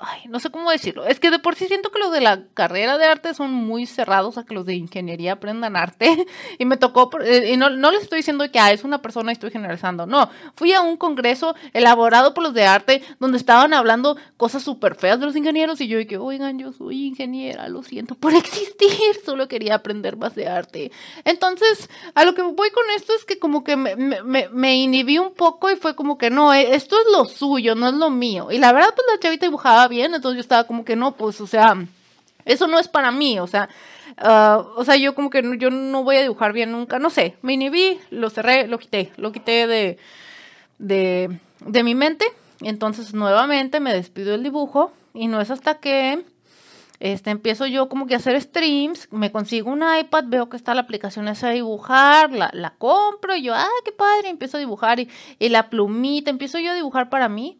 ay, 0.00 0.22
no 0.28 0.40
sé 0.40 0.50
cómo 0.50 0.70
decirlo. 0.70 1.04
Es 1.04 1.20
que 1.20 1.30
de 1.30 1.38
por 1.38 1.54
sí 1.54 1.66
siento 1.66 1.90
que 1.90 1.98
los 1.98 2.10
de 2.10 2.20
la 2.20 2.44
carrera 2.54 2.98
de 2.98 3.04
arte 3.04 3.34
son 3.34 3.52
muy 3.52 3.86
cerrados 3.86 4.38
a 4.38 4.44
que 4.44 4.54
los 4.54 4.64
de 4.64 4.74
ingeniería 4.74 5.32
aprendan 5.32 5.76
arte. 5.76 6.26
y 6.58 6.64
me 6.64 6.76
tocó, 6.76 7.10
eh, 7.22 7.52
y 7.52 7.56
no, 7.56 7.70
no 7.70 7.90
les 7.90 8.02
estoy 8.02 8.18
diciendo 8.18 8.44
que 8.50 8.58
ah, 8.58 8.72
es 8.72 8.82
una 8.84 9.02
persona 9.02 9.30
y 9.30 9.34
estoy 9.34 9.50
generalizando. 9.50 10.06
No, 10.06 10.30
fui 10.54 10.72
a 10.72 10.80
un 10.80 10.96
congreso 10.96 11.54
elaborado 11.72 12.34
por 12.34 12.44
los 12.44 12.54
de 12.54 12.64
arte 12.64 13.02
donde 13.18 13.36
estaban 13.38 13.74
hablando 13.74 14.16
cosas 14.36 14.62
súper 14.62 14.94
feas 14.94 15.20
de 15.20 15.26
los 15.26 15.36
ingenieros 15.36 15.80
y 15.80 15.88
yo 15.88 15.98
dije, 15.98 16.16
oigan, 16.16 16.58
yo 16.58 16.72
soy 16.72 17.06
ingeniera, 17.06 17.68
lo 17.68 17.82
siento 17.82 18.14
por 18.14 18.34
existir, 18.34 18.88
solo 19.24 19.48
quería 19.48 19.74
aprender 19.74 20.16
más 20.16 20.34
de 20.34 20.48
arte. 20.48 20.92
Entonces, 21.24 21.90
a 22.14 22.24
lo 22.24 22.34
que 22.34 22.42
voy 22.42 22.70
con 22.70 22.84
esto 22.96 23.12
es 23.14 23.24
que 23.24 23.38
como 23.38 23.64
que 23.64 23.76
me, 23.76 23.96
me, 23.96 24.48
me 24.48 24.76
inhibí 24.76 25.18
un 25.18 25.34
poco 25.34 25.70
y 25.70 25.76
fue 25.76 25.94
como 25.94 26.16
que 26.16 26.30
no, 26.30 26.54
eh, 26.54 26.74
esto 26.74 26.96
es 26.96 27.12
lo 27.12 27.26
suyo, 27.26 27.74
no 27.74 27.88
es 27.88 27.94
lo 27.94 28.08
mío. 28.08 28.50
Y 28.50 28.58
la 28.58 28.72
verdad, 28.72 28.94
pues 28.94 29.06
la 29.12 29.20
chavita 29.20 29.46
dibujaba 29.46 29.89
bien, 29.90 30.14
entonces 30.14 30.36
yo 30.36 30.40
estaba 30.40 30.64
como 30.64 30.86
que 30.86 30.96
no, 30.96 31.16
pues, 31.16 31.38
o 31.42 31.46
sea, 31.46 31.76
eso 32.46 32.66
no 32.66 32.78
es 32.78 32.88
para 32.88 33.12
mí, 33.12 33.38
o 33.38 33.46
sea, 33.46 33.68
uh, 34.22 34.78
o 34.78 34.84
sea, 34.84 34.96
yo 34.96 35.14
como 35.14 35.28
que 35.28 35.42
no, 35.42 35.54
yo 35.54 35.70
no 35.70 36.02
voy 36.02 36.16
a 36.16 36.22
dibujar 36.22 36.54
bien 36.54 36.72
nunca, 36.72 36.98
no 36.98 37.10
sé, 37.10 37.36
me 37.42 37.52
inhibí, 37.52 38.00
lo 38.10 38.30
cerré, 38.30 38.66
lo 38.66 38.78
quité, 38.78 39.12
lo 39.18 39.32
quité 39.32 39.66
de, 39.66 39.98
de, 40.78 41.38
de 41.60 41.82
mi 41.82 41.94
mente, 41.94 42.24
entonces 42.62 43.12
nuevamente 43.12 43.80
me 43.80 43.92
despido 43.92 44.32
del 44.32 44.42
dibujo 44.42 44.92
y 45.12 45.26
no 45.26 45.40
es 45.40 45.50
hasta 45.50 45.80
que 45.80 46.24
este, 47.00 47.30
empiezo 47.30 47.66
yo 47.66 47.88
como 47.88 48.06
que 48.06 48.14
a 48.14 48.18
hacer 48.18 48.40
streams, 48.40 49.08
me 49.10 49.32
consigo 49.32 49.70
un 49.70 49.82
iPad, 49.82 50.24
veo 50.26 50.48
que 50.48 50.56
está 50.56 50.74
la 50.74 50.82
aplicación 50.82 51.28
esa 51.28 51.48
de 51.48 51.54
dibujar, 51.54 52.32
la, 52.32 52.50
la 52.52 52.74
compro 52.76 53.34
y 53.34 53.42
yo, 53.42 53.54
ah, 53.54 53.68
qué 53.84 53.92
padre, 53.92 54.28
empiezo 54.28 54.56
a 54.56 54.60
dibujar 54.60 55.00
y, 55.00 55.08
y 55.38 55.48
la 55.48 55.70
plumita, 55.70 56.30
empiezo 56.30 56.58
yo 56.58 56.72
a 56.72 56.74
dibujar 56.74 57.08
para 57.08 57.28
mí 57.28 57.58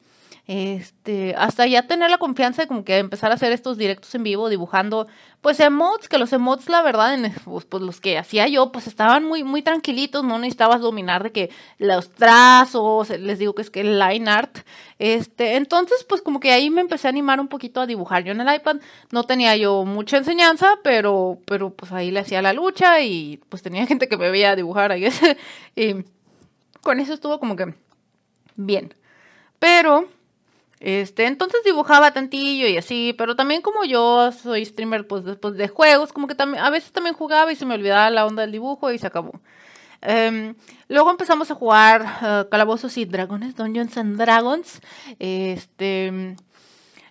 este, 0.53 1.37
hasta 1.39 1.65
ya 1.69 1.87
tener 1.87 2.11
la 2.11 2.19
confianza 2.19 2.63
de 2.63 2.67
como 2.67 2.83
que 2.83 2.99
empezar 2.99 3.31
a 3.31 3.35
hacer 3.35 3.53
estos 3.53 3.79
directos 3.79 4.13
en 4.17 4.25
vivo 4.25 4.49
dibujando, 4.49 5.07
pues 5.43 5.61
emotes, 5.61 6.09
que 6.09 6.19
los 6.19 6.33
emotes, 6.33 6.69
la 6.69 6.83
verdad, 6.83 7.17
pues, 7.45 7.67
pues, 7.67 7.85
los 7.85 8.01
que 8.01 8.19
hacía 8.19 8.49
yo, 8.49 8.73
pues 8.73 8.89
estaban 8.89 9.25
muy, 9.25 9.45
muy 9.45 9.63
tranquilitos, 9.63 10.25
no 10.25 10.41
necesitabas 10.41 10.81
dominar 10.81 11.23
de 11.23 11.31
que 11.31 11.51
los 11.79 12.11
trazos, 12.11 13.11
les 13.11 13.39
digo 13.39 13.55
que 13.55 13.63
es 13.63 13.71
que 13.71 13.83
el 13.83 14.01
line 14.01 14.29
art, 14.29 14.59
este, 14.99 15.55
entonces, 15.55 16.03
pues 16.03 16.21
como 16.21 16.41
que 16.41 16.51
ahí 16.51 16.69
me 16.69 16.81
empecé 16.81 17.07
a 17.07 17.11
animar 17.11 17.39
un 17.39 17.47
poquito 17.47 17.81
a 17.81 17.87
dibujar. 17.87 18.25
Yo 18.25 18.33
en 18.33 18.41
el 18.41 18.53
iPad 18.53 18.79
no 19.13 19.23
tenía 19.23 19.57
yo 19.57 19.85
mucha 19.85 20.17
enseñanza, 20.17 20.81
pero, 20.83 21.39
pero 21.47 21.71
pues 21.71 21.93
ahí 21.93 22.11
le 22.11 22.19
hacía 22.19 22.43
la 22.43 22.53
lucha 22.53 23.01
y 23.03 23.41
pues 23.49 23.63
tenía 23.63 23.87
gente 23.87 24.09
que 24.09 24.17
me 24.17 24.31
veía 24.31 24.57
dibujar 24.57 24.91
ahí, 24.91 25.07
y 25.77 25.95
con 26.81 26.99
eso 26.99 27.15
estuvo 27.15 27.39
como 27.39 27.55
que 27.55 27.73
bien. 28.57 28.95
Pero 29.61 30.09
este, 30.81 31.27
entonces 31.27 31.61
dibujaba 31.63 32.13
tantillo 32.13 32.67
y 32.67 32.79
así, 32.79 33.15
pero 33.19 33.37
también 33.37 33.61
como 33.61 33.85
yo 33.85 34.33
soy 34.33 34.65
streamer 34.65 35.07
pues 35.07 35.25
después 35.25 35.55
de 35.55 35.69
juegos, 35.69 36.13
como 36.13 36.27
que 36.27 36.35
también 36.35 36.65
a 36.65 36.71
veces 36.71 36.91
también 36.91 37.15
jugaba 37.15 37.53
y 37.53 37.57
se 37.57 37.67
me 37.67 37.75
olvidaba 37.75 38.09
la 38.09 38.27
onda 38.27 38.43
del 38.43 38.53
dibujo 38.53 38.91
y 38.91 38.99
se 38.99 39.07
acabó. 39.07 39.41
Em, 40.01 40.55
luego 40.89 41.11
empezamos 41.11 41.51
a 41.51 41.55
jugar 41.55 42.03
uh, 42.23 42.49
Calabozos 42.49 42.97
y 42.97 43.05
Dragones, 43.05 43.55
Dungeons 43.55 43.99
and 43.99 44.17
Dragons. 44.17 44.81
Este, 45.19 46.37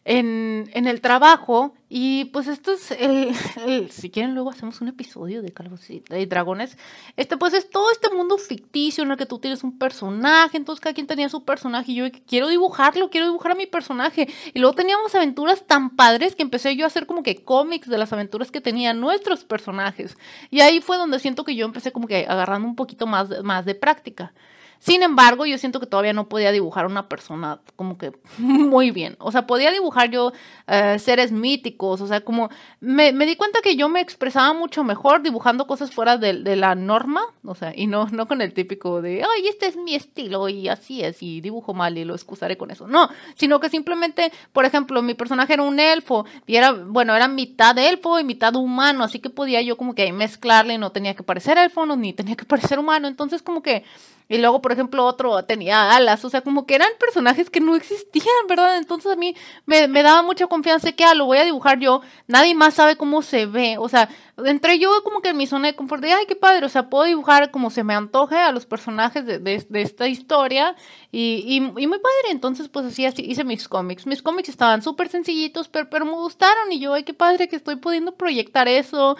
en, 0.06 0.70
en 0.74 0.88
el 0.88 1.02
trabajo. 1.02 1.74
Y 1.90 2.26
pues 2.26 2.48
esto 2.48 2.72
es 2.72 2.92
el, 3.00 3.92
si 3.92 4.10
quieren 4.10 4.36
luego 4.36 4.52
hacemos 4.52 4.80
un 4.82 4.90
episodio 4.90 5.42
de 5.42 5.52
Calvos 5.52 5.90
y 5.90 6.02
Dragones. 6.28 6.78
Este 7.18 7.38
pues 7.38 7.54
es 7.54 7.70
todo 7.70 7.92
este 7.92 8.14
mundo 8.14 8.38
ficticio 8.38 9.04
en 9.04 9.12
el 9.12 9.18
que 9.18 9.26
tú 9.26 9.40
tienes 9.40 9.64
un 9.64 9.78
personaje, 9.78 10.58
entonces 10.58 10.82
cada 10.82 10.94
quien 10.94 11.08
tenía 11.08 11.30
su 11.30 11.44
personaje 11.44 11.92
y 11.92 11.96
yo 11.96 12.06
quiero 12.28 12.48
dibujarlo, 12.48 13.10
quiero 13.10 13.28
dibujar 13.28 13.54
a 13.54 13.56
mi 13.56 13.66
personaje. 13.66 14.28
Y 14.54 14.60
luego 14.60 14.76
teníamos 14.76 15.16
aventuras 15.16 15.66
tan 15.66 15.96
padres 15.96 16.36
que 16.36 16.44
empecé 16.44 16.76
yo 16.76 16.86
a 16.86 16.88
hacer 16.88 17.06
como 17.06 17.24
que 17.24 17.44
cómics 17.44 17.88
de 17.88 17.98
las 17.98 18.14
aventuras 18.14 18.52
que 18.52 18.62
tenían 18.62 19.00
nuestros 19.00 19.44
personajes. 19.44 20.18
Y 20.52 20.62
ahí 20.62 20.82
fue 20.82 20.98
donde 20.98 21.20
siento 21.20 21.44
que 21.44 21.56
yo 21.56 21.66
empecé 21.66 21.92
como 21.92 22.08
que 22.08 22.26
agarrando 22.28 22.68
un 22.68 22.76
poquito 22.76 23.08
más, 23.08 23.30
más 23.44 23.66
de 23.66 23.76
práctica. 23.76 24.34
Sin 24.80 25.04
embargo, 25.04 25.46
yo 25.46 25.58
siento 25.58 25.82
que 25.82 25.86
todavía 25.86 26.14
no 26.14 26.30
podía 26.30 26.54
dibujar 26.54 26.86
una 26.86 27.10
persona 27.10 27.60
como 27.76 27.98
que 27.98 28.14
muy 28.38 28.92
bien. 28.92 29.18
O 29.20 29.32
sea, 29.32 29.46
podía 29.46 29.72
dibujar 29.72 30.10
yo 30.10 30.32
eh, 30.68 30.98
seres 31.00 31.32
míticos, 31.32 32.00
o 32.00 32.08
sea, 32.08 32.22
como 32.22 32.50
me, 32.80 33.12
me, 33.12 33.26
di 33.26 33.36
cuenta 33.36 33.60
que 33.62 33.76
yo 33.76 33.90
me 33.90 34.00
expresaba 34.00 34.54
mucho 34.54 34.86
mejor 34.86 35.22
dibujando 35.22 35.68
cosas 35.68 35.92
fuera 35.92 36.18
de, 36.18 36.34
de, 36.34 36.56
la 36.56 36.76
norma, 36.76 37.22
o 37.44 37.56
sea, 37.56 37.74
y 37.76 37.88
no, 37.88 38.08
no 38.12 38.28
con 38.28 38.42
el 38.42 38.54
típico 38.54 39.02
de, 39.02 39.24
ay, 39.24 39.48
este 39.48 39.68
es 39.68 39.76
mi 39.76 39.96
estilo 39.96 40.48
y 40.48 40.70
así 40.70 41.04
es, 41.04 41.22
y 41.22 41.42
dibujo 41.42 41.74
mal 41.74 41.98
y 41.98 42.06
lo 42.06 42.16
excusaré 42.16 42.58
con 42.58 42.72
eso. 42.72 42.88
No, 42.88 43.10
sino 43.36 43.60
que 43.60 43.70
simplemente, 43.70 44.32
por 44.54 44.64
ejemplo, 44.64 45.02
mi 45.02 45.14
personaje 45.14 45.54
era 45.54 45.64
un 45.64 45.80
elfo 45.80 46.26
y 46.48 46.56
era, 46.56 46.72
bueno, 46.72 47.16
era 47.16 47.28
mitad 47.28 47.78
elfo 47.78 48.20
y 48.20 48.24
mitad 48.24 48.56
humano, 48.56 49.04
así 49.04 49.20
que 49.20 49.30
podía 49.30 49.62
yo 49.62 49.76
como 49.76 49.94
que 49.94 50.04
ahí 50.04 50.12
mezclarle, 50.14 50.78
no 50.78 50.92
tenía 50.92 51.16
que 51.16 51.24
parecer 51.24 51.58
elfo, 51.58 51.86
ni 51.98 52.14
tenía 52.14 52.36
que 52.36 52.46
parecer 52.46 52.80
humano, 52.80 53.10
entonces 53.10 53.42
como 53.42 53.62
que 53.62 53.84
y 54.30 54.38
luego, 54.38 54.62
por 54.62 54.72
ejemplo, 54.72 55.06
otro 55.06 55.44
tenía 55.44 55.92
alas, 55.92 56.24
o 56.24 56.30
sea, 56.30 56.42
como 56.42 56.68
que 56.68 56.76
eran 56.76 56.90
personajes 57.00 57.50
que 57.50 57.60
no 57.60 57.76
existían, 57.76 58.28
¿verdad? 58.48 58.78
Entonces 58.78 59.12
a 59.12 59.16
mí 59.16 59.36
me, 59.66 59.88
me 59.88 60.04
daba 60.04 60.22
mucha 60.22 60.46
confianza 60.46 60.92
que, 60.92 61.04
ah, 61.04 61.16
lo 61.16 61.26
voy 61.26 61.40
a 61.40 61.46
dibujar 61.46 61.80
yo, 61.80 62.02
nadie 62.28 62.54
más 62.54 62.76
sabe 62.76 62.96
cómo 62.96 63.24
se 63.24 63.48
ve, 63.48 63.78
o 63.80 63.90
sea, 63.90 64.08
entré 64.46 64.78
yo 64.78 65.04
como 65.04 65.22
que 65.22 65.30
en 65.30 65.38
mi 65.38 65.48
zona 65.48 65.70
de 65.70 65.76
confort 65.76 66.04
de, 66.04 66.14
ay, 66.14 66.26
qué 66.28 66.36
padre, 66.36 66.66
o 66.66 66.70
sea, 66.70 66.90
puedo 66.90 67.06
dibujar 67.06 67.50
como 67.50 67.72
se 67.72 67.84
me 67.84 67.96
antoje 67.96 68.36
a 68.36 68.52
los 68.52 68.68
personajes 68.68 69.26
de, 69.26 69.40
de, 69.40 69.66
de 69.68 69.82
esta 69.82 70.08
historia 70.08 70.76
y, 71.12 71.44
y, 71.48 71.56
y, 71.58 71.88
muy 71.88 71.98
padre, 71.98 72.30
entonces 72.30 72.70
pues 72.70 72.86
así, 72.86 73.08
así 73.08 73.24
hice 73.24 73.44
mis 73.44 73.68
cómics. 73.68 74.06
Mis 74.06 74.22
cómics 74.22 74.50
estaban 74.50 74.84
súper 74.84 75.10
sencillitos, 75.10 75.70
pero, 75.70 75.90
pero 75.90 76.06
me 76.06 76.12
gustaron 76.12 76.72
y 76.72 76.80
yo, 76.80 76.94
ay, 76.94 77.04
qué 77.04 77.16
padre 77.16 77.48
que 77.48 77.56
estoy 77.56 77.78
pudiendo 77.78 78.16
proyectar 78.16 78.68
eso 78.68 79.18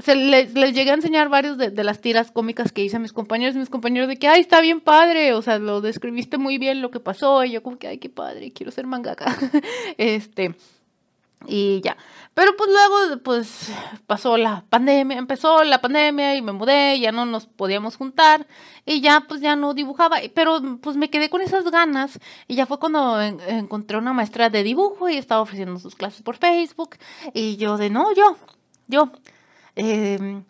se 0.00 0.14
les, 0.14 0.54
les, 0.54 0.74
llegué 0.74 0.90
a 0.90 0.94
enseñar 0.94 1.28
varios 1.28 1.58
de, 1.58 1.70
de, 1.70 1.84
las 1.84 2.00
tiras 2.00 2.30
cómicas 2.30 2.72
que 2.72 2.82
hice 2.82 2.96
a 2.96 3.00
mis 3.00 3.12
compañeros, 3.12 3.56
mis 3.56 3.70
compañeros 3.70 4.08
de 4.08 4.16
que, 4.16 4.28
ay, 4.28 4.40
está 4.40 4.60
bien 4.60 4.80
padre, 4.80 5.32
o 5.34 5.42
sea, 5.42 5.58
lo 5.58 5.80
describiste 5.80 6.38
muy 6.38 6.58
bien 6.58 6.80
lo 6.80 6.90
que 6.90 7.00
pasó, 7.00 7.44
y 7.44 7.52
yo 7.52 7.62
como 7.62 7.78
que, 7.78 7.88
ay, 7.88 7.98
qué 7.98 8.08
padre, 8.08 8.52
quiero 8.52 8.72
ser 8.72 8.86
mangaka. 8.86 9.36
este, 9.98 10.54
y 11.46 11.80
ya. 11.80 11.96
Pero 12.34 12.56
pues 12.56 12.70
luego, 12.70 13.22
pues 13.22 13.72
pasó 14.06 14.36
la 14.36 14.64
pandemia, 14.68 15.18
empezó 15.18 15.64
la 15.64 15.80
pandemia 15.80 16.36
y 16.36 16.42
me 16.42 16.52
mudé, 16.52 16.98
ya 17.00 17.12
no 17.12 17.26
nos 17.26 17.46
podíamos 17.46 17.96
juntar 17.96 18.46
y 18.86 19.00
ya 19.00 19.24
pues 19.28 19.40
ya 19.40 19.56
no 19.56 19.74
dibujaba, 19.74 20.18
pero 20.34 20.60
pues 20.80 20.96
me 20.96 21.10
quedé 21.10 21.28
con 21.28 21.40
esas 21.40 21.70
ganas 21.70 22.18
y 22.46 22.54
ya 22.54 22.66
fue 22.66 22.78
cuando 22.78 23.20
en, 23.20 23.40
encontré 23.40 23.98
una 23.98 24.12
maestra 24.12 24.48
de 24.48 24.62
dibujo 24.62 25.08
y 25.08 25.16
estaba 25.16 25.42
ofreciendo 25.42 25.78
sus 25.80 25.96
clases 25.96 26.22
por 26.22 26.36
Facebook 26.36 26.96
y 27.34 27.56
yo 27.56 27.76
de, 27.78 27.90
no, 27.90 28.14
yo, 28.14 28.36
yo 28.86 29.10
eh, 29.76 30.42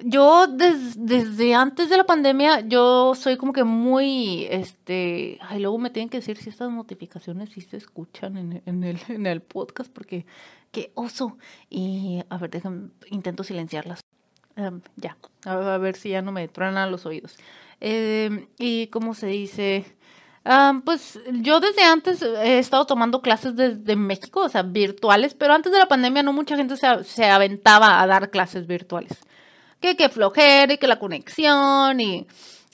yo 0.00 0.46
des, 0.46 0.94
desde 1.06 1.54
antes 1.54 1.88
de 1.88 1.96
la 1.96 2.04
pandemia, 2.04 2.60
yo 2.60 3.14
soy 3.14 3.36
como 3.36 3.52
que 3.52 3.64
muy, 3.64 4.46
este, 4.50 5.38
ay, 5.40 5.60
luego 5.60 5.78
me 5.78 5.90
tienen 5.90 6.10
que 6.10 6.18
decir 6.18 6.36
si 6.36 6.50
estas 6.50 6.70
notificaciones 6.70 7.50
sí 7.50 7.62
se 7.62 7.78
escuchan 7.78 8.36
en, 8.36 8.62
en, 8.66 8.84
el, 8.84 8.98
en 9.08 9.26
el 9.26 9.40
podcast, 9.40 9.90
porque 9.90 10.26
qué 10.70 10.92
oso. 10.94 11.38
Y 11.70 12.22
a 12.28 12.36
ver, 12.36 12.50
déjenme, 12.50 12.90
intento 13.10 13.42
silenciarlas. 13.42 14.00
Um, 14.56 14.80
ya, 14.96 15.16
a, 15.44 15.78
ver 15.78 15.96
si 15.96 16.10
ya 16.10 16.22
no 16.22 16.32
me 16.32 16.48
truenan 16.48 16.90
los 16.90 17.06
oídos. 17.06 17.36
Eh, 17.80 18.48
y 18.58 18.88
cómo 18.88 19.14
se 19.14 19.26
dice, 19.28 19.84
Um, 20.46 20.82
pues 20.82 21.18
yo 21.32 21.58
desde 21.58 21.82
antes 21.82 22.22
he 22.22 22.60
estado 22.60 22.86
tomando 22.86 23.20
clases 23.20 23.56
desde 23.56 23.96
México, 23.96 24.42
o 24.42 24.48
sea, 24.48 24.62
virtuales, 24.62 25.34
pero 25.34 25.52
antes 25.52 25.72
de 25.72 25.78
la 25.80 25.88
pandemia 25.88 26.22
no 26.22 26.32
mucha 26.32 26.56
gente 26.56 26.76
se, 26.76 27.02
se 27.02 27.24
aventaba 27.24 28.00
a 28.00 28.06
dar 28.06 28.30
clases 28.30 28.68
virtuales. 28.68 29.18
Que, 29.80 29.96
que 29.96 30.08
flojera 30.08 30.72
y 30.72 30.78
que 30.78 30.86
la 30.86 31.00
conexión 31.00 32.00
y... 32.00 32.26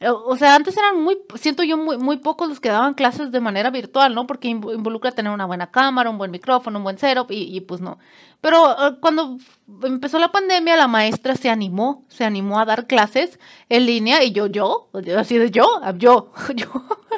O 0.05 0.37
sea, 0.37 0.57
antes 0.57 0.77
eran 0.77 1.01
muy, 1.01 1.17
siento 1.37 1.63
yo, 1.63 1.77
muy, 1.77 1.97
muy 1.97 2.17
pocos 2.17 2.49
los 2.49 2.59
que 2.59 2.71
daban 2.71 2.95
clases 2.95 3.31
de 3.31 3.41
manera 3.41 3.71
virtual, 3.71 4.15
¿no? 4.17 4.27
Porque 4.27 4.49
involucra 4.49 5.13
tener 5.13 5.33
una 5.33 5.47
buena 5.47 5.71
cámara, 5.71 6.11
un 6.11 6.19
buen 6.19 6.33
micrófono, 6.33 6.79
un 6.79 6.85
buen 6.85 6.99
setup 6.99 7.31
y, 7.31 7.57
y 7.57 7.61
pues 7.61 7.81
no. 7.81 7.99
Pero 8.41 8.73
uh, 8.73 9.01
cuando 9.01 9.39
empezó 9.85 10.19
la 10.19 10.33
pandemia, 10.33 10.77
la 10.77 10.89
maestra 10.89 11.37
se 11.37 11.49
animó, 11.49 12.05
se 12.09 12.25
animó 12.25 12.59
a 12.59 12.65
dar 12.65 12.89
clases 12.89 13.39
en 13.69 13.87
línea 13.87 14.25
y 14.25 14.33
yo, 14.33 14.49
yo, 14.49 14.89
así 15.17 15.39
de 15.39 15.53
yo, 15.53 15.81
yo, 15.97 16.33
yo. 16.57 16.67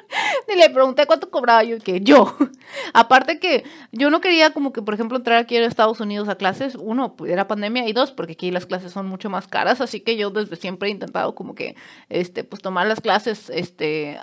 Ni 0.48 0.54
le 0.56 0.70
pregunté 0.70 1.06
cuánto 1.06 1.30
cobraba 1.30 1.62
yo, 1.64 1.78
que 1.78 2.00
yo. 2.00 2.36
Aparte 2.92 3.38
que 3.38 3.64
yo 3.92 4.10
no 4.10 4.20
quería 4.20 4.52
como 4.52 4.72
que, 4.72 4.82
por 4.82 4.94
ejemplo, 4.94 5.16
entrar 5.16 5.38
aquí 5.38 5.56
a 5.56 5.66
Estados 5.66 6.00
Unidos 6.00 6.28
a 6.28 6.36
clases, 6.36 6.74
uno, 6.74 7.14
pues 7.16 7.32
era 7.32 7.48
pandemia, 7.48 7.88
y 7.88 7.92
dos, 7.92 8.12
porque 8.12 8.32
aquí 8.32 8.50
las 8.50 8.66
clases 8.66 8.92
son 8.92 9.06
mucho 9.06 9.30
más 9.30 9.48
caras, 9.48 9.80
así 9.80 10.00
que 10.00 10.16
yo 10.16 10.30
desde 10.30 10.56
siempre 10.56 10.88
he 10.88 10.92
intentado 10.92 11.34
como 11.34 11.54
que, 11.54 11.76
este, 12.08 12.44
pues 12.44 12.62
tomar 12.62 12.86
las 12.86 13.00
clases, 13.00 13.50
este, 13.50 14.18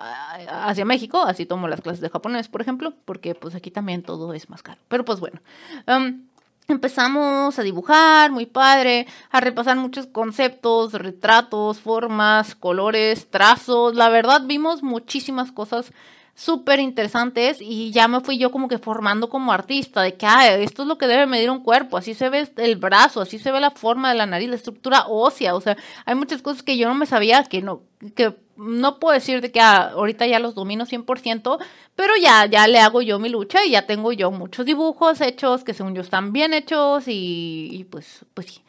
hacia 0.49 0.85
México, 0.85 1.21
así 1.21 1.45
tomo 1.45 1.67
las 1.67 1.81
clases 1.81 2.01
de 2.01 2.09
japonés, 2.09 2.47
por 2.47 2.61
ejemplo, 2.61 2.93
porque 3.05 3.35
pues 3.35 3.55
aquí 3.55 3.71
también 3.71 4.03
todo 4.03 4.33
es 4.33 4.49
más 4.49 4.63
caro. 4.63 4.81
Pero 4.87 5.05
pues 5.05 5.19
bueno. 5.19 5.41
Um, 5.87 6.30
Empezamos 6.67 7.59
a 7.59 7.63
dibujar, 7.63 8.31
muy 8.31 8.45
padre, 8.45 9.07
a 9.29 9.41
repasar 9.41 9.75
muchos 9.77 10.07
conceptos, 10.07 10.93
retratos, 10.93 11.79
formas, 11.79 12.55
colores, 12.55 13.29
trazos. 13.29 13.95
La 13.95 14.09
verdad 14.09 14.43
vimos 14.45 14.81
muchísimas 14.81 15.51
cosas 15.51 15.91
súper 16.33 16.79
interesantes 16.79 17.57
y 17.61 17.91
ya 17.91 18.07
me 18.07 18.21
fui 18.21 18.37
yo 18.37 18.51
como 18.51 18.67
que 18.67 18.77
formando 18.77 19.29
como 19.29 19.51
artista 19.51 20.01
de 20.01 20.15
que 20.15 20.27
esto 20.63 20.83
es 20.83 20.87
lo 20.87 20.97
que 20.97 21.07
debe 21.07 21.25
medir 21.25 21.49
un 21.49 21.61
cuerpo, 21.61 21.97
así 21.97 22.13
se 22.13 22.29
ve 22.29 22.49
el 22.57 22.77
brazo, 22.77 23.21
así 23.21 23.37
se 23.37 23.51
ve 23.51 23.59
la 23.59 23.71
forma 23.71 24.09
de 24.09 24.15
la 24.15 24.25
nariz, 24.25 24.49
la 24.49 24.55
estructura 24.55 25.05
ósea, 25.07 25.55
o 25.55 25.61
sea, 25.61 25.77
hay 26.05 26.15
muchas 26.15 26.41
cosas 26.41 26.63
que 26.63 26.77
yo 26.77 26.87
no 26.87 26.95
me 26.95 27.05
sabía 27.05 27.43
que 27.43 27.61
no, 27.61 27.81
que 28.15 28.35
no 28.61 28.99
puedo 28.99 29.13
decir 29.13 29.41
de 29.41 29.51
que 29.51 29.59
ah, 29.59 29.91
ahorita 29.93 30.27
ya 30.27 30.39
los 30.39 30.55
domino 30.55 30.85
100%, 30.85 31.57
pero 31.95 32.13
ya, 32.21 32.45
ya 32.45 32.67
le 32.67 32.79
hago 32.79 33.01
yo 33.01 33.19
mi 33.19 33.29
lucha 33.29 33.65
y 33.65 33.71
ya 33.71 33.87
tengo 33.87 34.13
yo 34.13 34.31
muchos 34.31 34.65
dibujos 34.65 35.19
hechos 35.21 35.63
que 35.63 35.73
según 35.73 35.95
yo 35.95 36.01
están 36.01 36.31
bien 36.31 36.53
hechos 36.53 37.07
y, 37.07 37.69
y 37.71 37.83
pues, 37.85 38.25
pues 38.33 38.47
sí. 38.47 38.61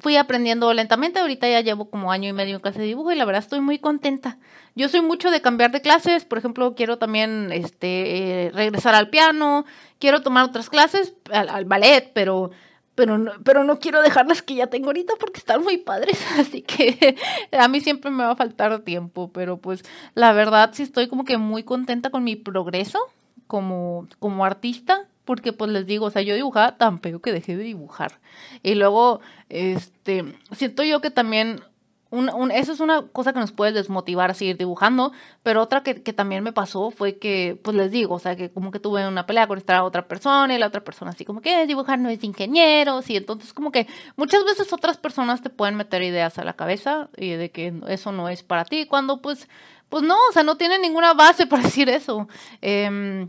Fui 0.00 0.16
aprendiendo 0.16 0.72
lentamente, 0.72 1.18
ahorita 1.18 1.48
ya 1.48 1.60
llevo 1.60 1.90
como 1.90 2.12
año 2.12 2.28
y 2.28 2.32
medio 2.32 2.54
en 2.54 2.62
clase 2.62 2.78
de 2.78 2.86
dibujo 2.86 3.10
y 3.10 3.16
la 3.16 3.24
verdad 3.24 3.42
estoy 3.42 3.60
muy 3.60 3.80
contenta. 3.80 4.38
Yo 4.76 4.88
soy 4.88 5.02
mucho 5.02 5.32
de 5.32 5.40
cambiar 5.40 5.72
de 5.72 5.80
clases, 5.80 6.24
por 6.24 6.38
ejemplo, 6.38 6.76
quiero 6.76 6.98
también 6.98 7.50
este, 7.50 8.46
eh, 8.46 8.50
regresar 8.52 8.94
al 8.94 9.10
piano, 9.10 9.64
quiero 9.98 10.22
tomar 10.22 10.44
otras 10.44 10.70
clases, 10.70 11.14
al, 11.32 11.48
al 11.48 11.64
ballet, 11.64 12.12
pero 12.14 12.52
pero 12.98 13.16
no, 13.16 13.30
pero 13.44 13.62
no 13.62 13.78
quiero 13.78 14.02
dejar 14.02 14.26
las 14.26 14.42
que 14.42 14.56
ya 14.56 14.66
tengo 14.66 14.86
ahorita 14.86 15.12
porque 15.20 15.38
están 15.38 15.62
muy 15.62 15.76
padres, 15.76 16.20
así 16.40 16.62
que 16.62 17.14
a 17.52 17.68
mí 17.68 17.80
siempre 17.80 18.10
me 18.10 18.24
va 18.24 18.32
a 18.32 18.36
faltar 18.36 18.80
tiempo, 18.80 19.30
pero 19.32 19.56
pues 19.56 19.84
la 20.14 20.32
verdad 20.32 20.70
sí 20.72 20.82
estoy 20.82 21.06
como 21.06 21.24
que 21.24 21.38
muy 21.38 21.62
contenta 21.62 22.10
con 22.10 22.24
mi 22.24 22.34
progreso 22.34 22.98
como, 23.46 24.08
como 24.18 24.44
artista, 24.44 25.06
porque 25.24 25.52
pues 25.52 25.70
les 25.70 25.86
digo, 25.86 26.06
o 26.06 26.10
sea, 26.10 26.22
yo 26.22 26.34
dibujaba 26.34 26.76
tan 26.76 26.98
feo 26.98 27.20
que 27.20 27.30
dejé 27.30 27.56
de 27.56 27.62
dibujar. 27.62 28.18
Y 28.64 28.74
luego, 28.74 29.20
este, 29.48 30.34
siento 30.50 30.82
yo 30.82 31.00
que 31.00 31.12
también 31.12 31.60
un, 32.10 32.30
un, 32.30 32.50
eso 32.50 32.72
es 32.72 32.80
una 32.80 33.02
cosa 33.08 33.32
que 33.32 33.40
nos 33.40 33.52
puede 33.52 33.72
desmotivar 33.72 34.30
a 34.30 34.34
seguir 34.34 34.56
dibujando, 34.56 35.12
pero 35.42 35.62
otra 35.62 35.82
que, 35.82 36.02
que, 36.02 36.12
también 36.12 36.42
me 36.42 36.52
pasó 36.52 36.90
fue 36.90 37.18
que, 37.18 37.58
pues 37.62 37.76
les 37.76 37.90
digo, 37.90 38.14
o 38.14 38.18
sea, 38.18 38.34
que 38.34 38.50
como 38.50 38.70
que 38.70 38.80
tuve 38.80 39.06
una 39.06 39.26
pelea 39.26 39.46
con 39.46 39.58
esta 39.58 39.84
otra 39.84 40.08
persona 40.08 40.54
y 40.54 40.58
la 40.58 40.68
otra 40.68 40.82
persona 40.82 41.10
así 41.10 41.24
como 41.24 41.40
que 41.42 41.66
dibujar 41.66 41.98
no 41.98 42.08
es 42.08 42.24
ingeniero, 42.24 43.00
y 43.06 43.16
entonces 43.16 43.52
como 43.52 43.70
que 43.70 43.86
muchas 44.16 44.44
veces 44.44 44.72
otras 44.72 44.96
personas 44.96 45.42
te 45.42 45.50
pueden 45.50 45.76
meter 45.76 46.02
ideas 46.02 46.38
a 46.38 46.44
la 46.44 46.54
cabeza 46.54 47.10
y 47.16 47.30
de 47.30 47.50
que 47.50 47.74
eso 47.88 48.10
no 48.12 48.28
es 48.28 48.42
para 48.42 48.64
ti, 48.64 48.86
cuando 48.86 49.20
pues, 49.20 49.48
pues 49.88 50.02
no, 50.02 50.16
o 50.30 50.32
sea, 50.32 50.42
no 50.42 50.56
tiene 50.56 50.78
ninguna 50.78 51.12
base 51.14 51.46
para 51.48 51.62
decir 51.62 51.88
eso. 51.90 52.28
Eh, 52.62 53.28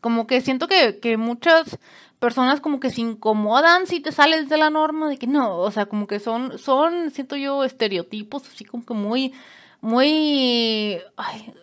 como 0.00 0.26
que 0.26 0.40
siento 0.40 0.68
que, 0.68 0.98
que 1.00 1.16
muchas 1.16 1.78
personas 2.20 2.60
como 2.60 2.78
que 2.78 2.90
se 2.90 3.00
incomodan 3.00 3.86
si 3.86 4.00
te 4.00 4.12
sales 4.12 4.48
de 4.48 4.58
la 4.58 4.70
norma, 4.70 5.08
de 5.08 5.16
que 5.16 5.26
no, 5.26 5.58
o 5.58 5.70
sea, 5.70 5.86
como 5.86 6.06
que 6.06 6.20
son, 6.20 6.58
son, 6.58 7.10
siento 7.10 7.34
yo, 7.34 7.64
estereotipos 7.64 8.46
así 8.46 8.64
como 8.64 8.84
que 8.84 8.94
muy, 8.94 9.32
muy, 9.80 11.00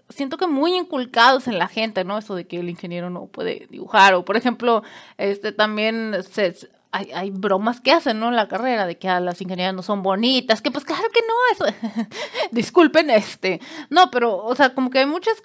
siento 0.10 0.38
que 0.38 0.48
muy 0.48 0.76
inculcados 0.76 1.48
en 1.48 1.60
la 1.60 1.68
gente, 1.68 2.04
¿no? 2.04 2.18
Eso 2.18 2.34
de 2.34 2.48
que 2.48 2.60
el 2.60 2.70
ingeniero 2.70 3.12
no 3.12 3.28
puede 3.28 3.68
dibujar, 3.70 4.16
o 4.16 4.26
por 4.26 4.36
ejemplo, 4.36 4.82
este 5.18 5.52
también 5.52 6.16
se, 6.24 6.56
hay, 6.92 7.12
hay 7.12 7.30
bromas 7.30 7.80
que 7.80 7.92
hacen, 7.92 8.20
¿no? 8.20 8.30
En 8.30 8.36
la 8.36 8.48
carrera, 8.48 8.88
de 8.88 8.98
que 8.98 9.08
ah, 9.08 9.20
las 9.20 9.40
ingenieras 9.40 9.76
no 9.76 9.84
son 9.84 10.02
bonitas, 10.02 10.64
que 10.64 10.72
pues 10.72 10.86
claro 10.86 11.04
que 11.14 11.22
no, 11.22 11.68
eso, 11.68 11.78
disculpen, 12.52 13.12
este, 13.12 13.62
no, 13.92 14.10
pero, 14.10 14.38
o 14.38 14.56
sea, 14.56 14.74
como 14.74 14.90
que 14.90 15.00
hay 15.00 15.06
muchas, 15.06 15.38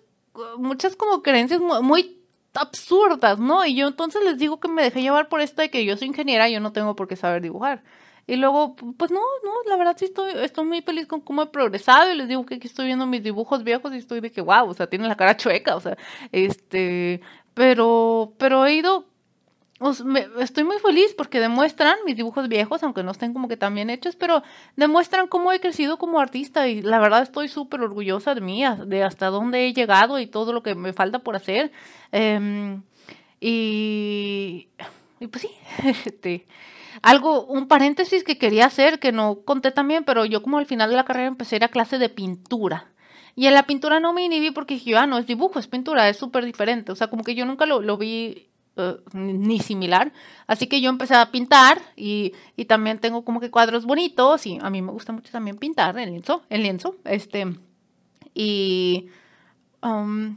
muchas 0.57 0.97
como 0.97 1.23
creencias 1.23 1.61
muy 1.61 2.22
absurdas, 2.55 3.39
¿no? 3.39 3.65
Y 3.65 3.75
yo 3.75 3.89
entonces 3.89 4.23
les 4.25 4.39
digo 4.39 4.61
que 4.61 4.69
me 4.69 4.83
dejé 4.83 5.03
llevar 5.03 5.29
por 5.29 5.41
esto 5.41 5.63
de 5.63 5.71
que 5.71 5.85
yo 5.85 5.97
soy 5.97 6.09
ingeniera, 6.09 6.49
yo 6.49 6.61
no 6.61 6.73
tengo 6.73 6.95
por 6.97 7.09
qué 7.09 7.17
saber 7.17 7.43
dibujar. 7.43 7.83
Y 8.27 8.37
luego, 8.37 8.77
pues 8.77 9.11
no, 9.11 9.21
no, 9.45 9.51
la 9.69 9.77
verdad 9.77 9.97
sí 9.99 10.05
estoy, 10.07 10.33
estoy 10.37 10.65
muy 10.65 10.81
feliz 10.83 11.07
con 11.07 11.21
cómo 11.21 11.43
he 11.43 11.47
progresado 11.47 12.13
y 12.13 12.17
les 12.17 12.29
digo 12.29 12.47
que 12.47 12.57
aquí 12.57 12.69
estoy 12.69 12.87
viendo 12.87 13.07
mis 13.07 13.23
dibujos 13.23 13.65
viejos 13.65 13.93
y 13.93 13.99
estoy 13.99 14.21
de 14.21 14.31
que, 14.31 14.41
wow, 14.41 14.69
o 14.69 14.75
sea, 14.75 14.87
tiene 14.89 15.09
la 15.09 15.17
cara 15.17 15.37
chueca, 15.37 15.75
o 15.77 15.81
sea, 15.81 15.97
este, 16.31 17.21
pero, 17.55 18.35
pero 18.39 18.65
he 18.67 18.75
ido 18.75 19.12
estoy 20.41 20.65
muy 20.65 20.79
feliz 20.79 21.15
porque 21.17 21.41
demuestran 21.41 21.97
mis 22.05 22.17
dibujos 22.17 22.49
viejos, 22.49 22.83
aunque 22.83 23.03
no 23.03 23.11
estén 23.11 23.33
como 23.33 23.49
que 23.49 23.57
tan 23.57 23.75
bien 23.75 23.91
hechos, 23.91 24.17
pero 24.17 24.43
demuestran 24.77 25.27
cómo 25.27 25.53
he 25.53 25.61
crecido 25.61 25.99
como 25.99 26.21
artista 26.21 26.69
y 26.69 26.83
la 26.83 26.99
verdad 26.99 27.23
estoy 27.23 27.49
súper 27.49 27.81
orgullosa 27.81 28.35
de 28.35 28.41
mí, 28.41 28.63
de 28.87 29.03
hasta 29.03 29.27
dónde 29.27 29.67
he 29.67 29.73
llegado 29.73 30.19
y 30.19 30.27
todo 30.27 30.53
lo 30.53 30.63
que 30.63 30.75
me 30.75 30.93
falta 30.93 31.21
por 31.21 31.37
hacer. 31.37 31.73
Em, 32.13 32.83
y, 33.41 34.69
y, 35.21 35.27
pues 35.27 35.43
sí, 35.43 35.51
este, 36.07 36.47
algo, 37.03 37.45
un 37.47 37.67
paréntesis 37.67 38.25
que 38.25 38.39
quería 38.39 38.67
hacer, 38.67 39.01
que 39.01 39.13
no 39.13 39.41
conté 39.45 39.73
también, 39.73 40.05
pero 40.05 40.25
yo 40.25 40.43
como 40.43 40.59
al 40.59 40.67
final 40.67 40.91
de 40.91 40.97
la 40.97 41.05
carrera 41.05 41.29
empecé 41.29 41.57
a 41.57 41.59
ir 41.59 41.65
a 41.65 41.69
clase 41.69 41.99
de 41.99 42.09
pintura. 42.09 42.93
Y 43.35 43.47
en 43.47 43.55
la 43.55 43.65
pintura 43.65 43.99
no 43.99 44.13
me 44.13 44.25
inhibí 44.25 44.51
porque 44.51 44.75
dije, 44.75 44.97
ah, 44.97 45.07
no 45.07 45.19
es 45.19 45.27
dibujo, 45.27 45.59
es 45.59 45.67
pintura, 45.67 46.09
es 46.09 46.19
súper 46.19 46.45
diferente. 46.45 46.93
O 46.93 46.95
sea, 46.95 47.09
como 47.09 47.25
que 47.25 47.35
yo 47.35 47.47
nunca 47.47 47.65
lo, 47.65 47.81
lo 47.81 47.97
vi 47.97 48.52
eh, 48.77 48.97
ni 49.13 49.59
similar. 49.61 50.13
Así 50.47 50.67
que 50.67 50.81
yo 50.81 50.91
empecé 50.91 51.15
a 51.15 51.31
pintar 51.31 51.81
y, 51.97 52.33
y, 52.57 52.65
también 52.67 52.99
tengo 52.99 53.25
como 53.25 53.41
que 53.41 53.51
cuadros 53.51 53.85
bonitos 53.85 54.47
y 54.47 54.59
a 54.61 54.71
mí 54.71 54.83
me 54.83 54.93
gusta 54.93 55.13
mucho 55.13 55.33
también 55.33 55.59
pintar 55.59 55.99
en 55.99 56.11
lienzo, 56.11 56.43
en 56.51 56.63
lienzo. 56.63 56.97
Este, 57.05 57.47
y... 58.35 59.09
Um, 59.83 60.37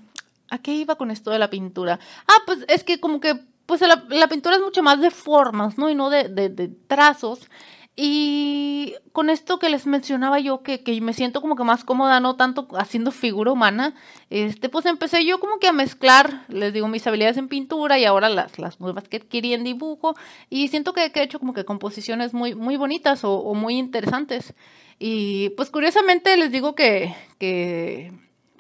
¿A 0.49 0.59
qué 0.59 0.73
iba 0.73 0.95
con 0.95 1.11
esto 1.11 1.31
de 1.31 1.39
la 1.39 1.49
pintura? 1.49 1.99
Ah, 2.27 2.37
pues 2.45 2.65
es 2.67 2.83
que 2.83 2.99
como 2.99 3.19
que 3.19 3.39
pues 3.65 3.81
la, 3.81 4.05
la 4.09 4.27
pintura 4.27 4.55
es 4.55 4.61
mucho 4.61 4.83
más 4.83 5.01
de 5.01 5.09
formas, 5.09 5.77
¿no? 5.77 5.89
Y 5.89 5.95
no 5.95 6.09
de, 6.09 6.29
de, 6.29 6.49
de 6.49 6.67
trazos. 6.67 7.49
Y 7.97 8.95
con 9.13 9.29
esto 9.29 9.57
que 9.57 9.69
les 9.69 9.85
mencionaba 9.85 10.39
yo, 10.39 10.63
que, 10.63 10.83
que, 10.83 10.99
me 10.99 11.13
siento 11.13 11.39
como 11.41 11.55
que 11.55 11.63
más 11.63 11.85
cómoda, 11.85 12.19
no 12.19 12.35
tanto 12.35 12.67
haciendo 12.77 13.11
figura 13.11 13.53
humana, 13.53 13.95
este, 14.29 14.67
pues 14.67 14.85
empecé 14.85 15.23
yo 15.25 15.39
como 15.39 15.59
que 15.59 15.67
a 15.67 15.71
mezclar, 15.71 16.43
les 16.49 16.73
digo, 16.73 16.89
mis 16.89 17.07
habilidades 17.07 17.37
en 17.37 17.47
pintura 17.47 17.97
y 17.97 18.03
ahora 18.03 18.27
las, 18.27 18.59
las 18.59 18.81
nuevas 18.81 19.07
que 19.07 19.17
adquirí 19.17 19.53
en 19.53 19.63
dibujo. 19.63 20.15
Y 20.49 20.67
siento 20.67 20.91
que, 20.91 21.05
he 21.05 21.23
hecho 21.23 21.39
como 21.39 21.53
que 21.53 21.63
composiciones 21.63 22.33
muy, 22.33 22.53
muy 22.53 22.75
bonitas 22.75 23.23
o, 23.23 23.33
o 23.35 23.53
muy 23.53 23.77
interesantes. 23.77 24.53
Y 24.99 25.49
pues 25.51 25.69
curiosamente 25.69 26.35
les 26.35 26.51
digo 26.51 26.75
que, 26.75 27.15
que 27.39 28.11